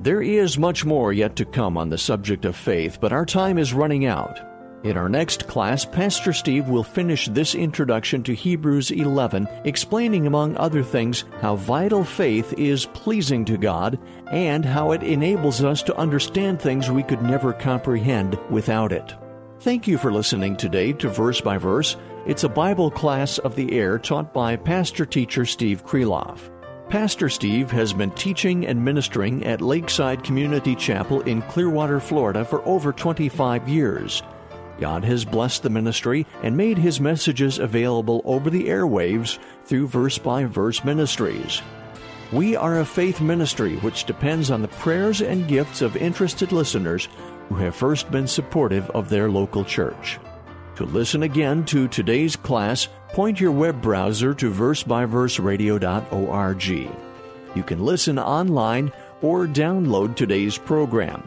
There 0.00 0.22
is 0.22 0.58
much 0.58 0.84
more 0.84 1.12
yet 1.12 1.36
to 1.36 1.44
come 1.44 1.76
on 1.76 1.88
the 1.88 1.98
subject 1.98 2.44
of 2.44 2.54
faith, 2.54 2.98
but 3.00 3.12
our 3.12 3.24
time 3.24 3.58
is 3.58 3.72
running 3.72 4.06
out. 4.06 4.38
In 4.84 4.96
our 4.96 5.08
next 5.08 5.48
class, 5.48 5.84
Pastor 5.84 6.32
Steve 6.32 6.68
will 6.68 6.84
finish 6.84 7.26
this 7.26 7.54
introduction 7.54 8.22
to 8.24 8.34
Hebrews 8.34 8.90
11, 8.90 9.48
explaining, 9.64 10.26
among 10.26 10.56
other 10.58 10.82
things, 10.82 11.24
how 11.40 11.56
vital 11.56 12.04
faith 12.04 12.52
is 12.58 12.86
pleasing 12.86 13.44
to 13.46 13.56
God 13.56 13.98
and 14.30 14.64
how 14.64 14.92
it 14.92 15.02
enables 15.02 15.64
us 15.64 15.82
to 15.84 15.96
understand 15.96 16.60
things 16.60 16.90
we 16.90 17.02
could 17.02 17.22
never 17.22 17.52
comprehend 17.52 18.38
without 18.50 18.92
it. 18.92 19.14
Thank 19.60 19.88
you 19.88 19.96
for 19.96 20.12
listening 20.12 20.56
today 20.56 20.92
to 20.92 21.08
Verse 21.08 21.40
by 21.40 21.56
Verse. 21.56 21.96
It's 22.26 22.44
a 22.44 22.48
Bible 22.48 22.90
class 22.90 23.38
of 23.38 23.56
the 23.56 23.72
air 23.72 23.98
taught 23.98 24.34
by 24.34 24.56
pastor 24.56 25.06
teacher 25.06 25.46
Steve 25.46 25.84
Kreloff. 25.84 26.50
Pastor 26.88 27.28
Steve 27.28 27.72
has 27.72 27.92
been 27.92 28.12
teaching 28.12 28.64
and 28.64 28.84
ministering 28.84 29.44
at 29.44 29.60
Lakeside 29.60 30.22
Community 30.22 30.76
Chapel 30.76 31.20
in 31.22 31.42
Clearwater, 31.42 31.98
Florida 31.98 32.44
for 32.44 32.62
over 32.64 32.92
25 32.92 33.68
years. 33.68 34.22
God 34.78 35.02
has 35.04 35.24
blessed 35.24 35.64
the 35.64 35.70
ministry 35.70 36.24
and 36.44 36.56
made 36.56 36.78
his 36.78 37.00
messages 37.00 37.58
available 37.58 38.22
over 38.24 38.50
the 38.50 38.68
airwaves 38.68 39.40
through 39.64 39.88
Verse 39.88 40.16
by 40.16 40.44
Verse 40.44 40.84
Ministries. 40.84 41.60
We 42.30 42.54
are 42.54 42.78
a 42.78 42.84
faith 42.84 43.20
ministry 43.20 43.76
which 43.78 44.04
depends 44.04 44.52
on 44.52 44.62
the 44.62 44.68
prayers 44.68 45.20
and 45.22 45.48
gifts 45.48 45.82
of 45.82 45.96
interested 45.96 46.52
listeners 46.52 47.08
who 47.48 47.56
have 47.56 47.74
first 47.74 48.12
been 48.12 48.28
supportive 48.28 48.88
of 48.90 49.08
their 49.08 49.28
local 49.28 49.64
church. 49.64 50.20
To 50.76 50.84
listen 50.84 51.24
again 51.24 51.64
to 51.66 51.88
today's 51.88 52.36
class, 52.36 52.88
point 53.08 53.40
your 53.40 53.52
web 53.52 53.80
browser 53.80 54.34
to 54.34 54.50
versebyverseradio.org. 54.50 56.68
You 57.56 57.62
can 57.62 57.84
listen 57.84 58.18
online 58.18 58.92
or 59.22 59.46
download 59.46 60.16
today's 60.16 60.58
program. 60.58 61.26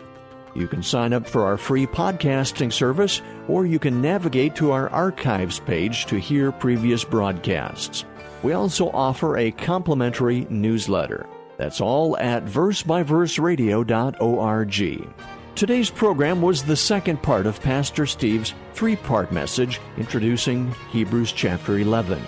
You 0.56 0.68
can 0.68 0.84
sign 0.84 1.14
up 1.14 1.26
for 1.28 1.46
our 1.46 1.58
free 1.58 1.88
podcasting 1.88 2.74
service, 2.74 3.22
or 3.48 3.66
you 3.66 3.80
can 3.80 4.02
navigate 4.02 4.56
to 4.56 4.72
our 4.72 4.90
archives 4.90 5.60
page 5.60 6.06
to 6.08 6.20
hear 6.20 6.52
previous 6.52 7.04
broadcasts. 7.04 8.06
We 8.44 8.54
also 8.54 8.90
offer 8.92 9.38
a 9.38 9.52
complimentary 9.52 10.48
newsletter. 10.50 11.28
That's 11.58 11.82
all 11.82 12.18
at 12.18 12.46
versebyverseradio.org. 12.46 15.39
Today's 15.60 15.90
program 15.90 16.42
was 16.42 16.64
the 16.64 16.78
second 16.78 17.22
part 17.22 17.46
of 17.46 17.60
Pastor 17.60 18.06
Steve's 18.06 18.54
three 18.74 18.96
part 18.96 19.34
message 19.34 19.82
introducing 19.98 20.74
Hebrews 20.90 21.34
chapter 21.34 21.80
11. 21.80 22.24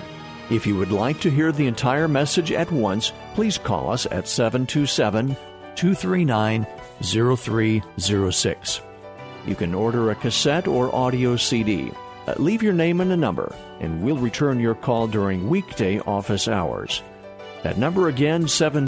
If 0.50 0.68
you 0.68 0.76
would 0.76 0.92
like 0.92 1.22
to 1.22 1.32
hear 1.32 1.54
the 1.54 1.66
entire 1.66 2.10
message 2.10 2.52
at 2.52 2.70
once, 2.70 3.14
please 3.34 3.58
call 3.58 3.90
us 3.90 4.06
at 4.08 4.28
727 4.28 5.38
239 5.76 6.68
0306. 7.02 8.82
You 9.48 9.56
can 9.56 9.74
order 9.74 10.12
a 10.12 10.16
cassette 10.16 10.68
or 10.68 10.94
audio 10.94 11.38
CD. 11.38 11.90
Uh, 12.28 12.34
leave 12.38 12.62
your 12.62 12.74
name 12.74 13.00
and 13.00 13.14
a 13.14 13.18
number, 13.18 13.56
and 13.80 14.04
we'll 14.04 14.18
return 14.18 14.60
your 14.60 14.76
call 14.76 15.08
during 15.08 15.48
weekday 15.48 16.00
office 16.00 16.50
hours. 16.50 17.02
That 17.64 17.78
number 17.78 18.10
again, 18.10 18.50
7 18.50 18.88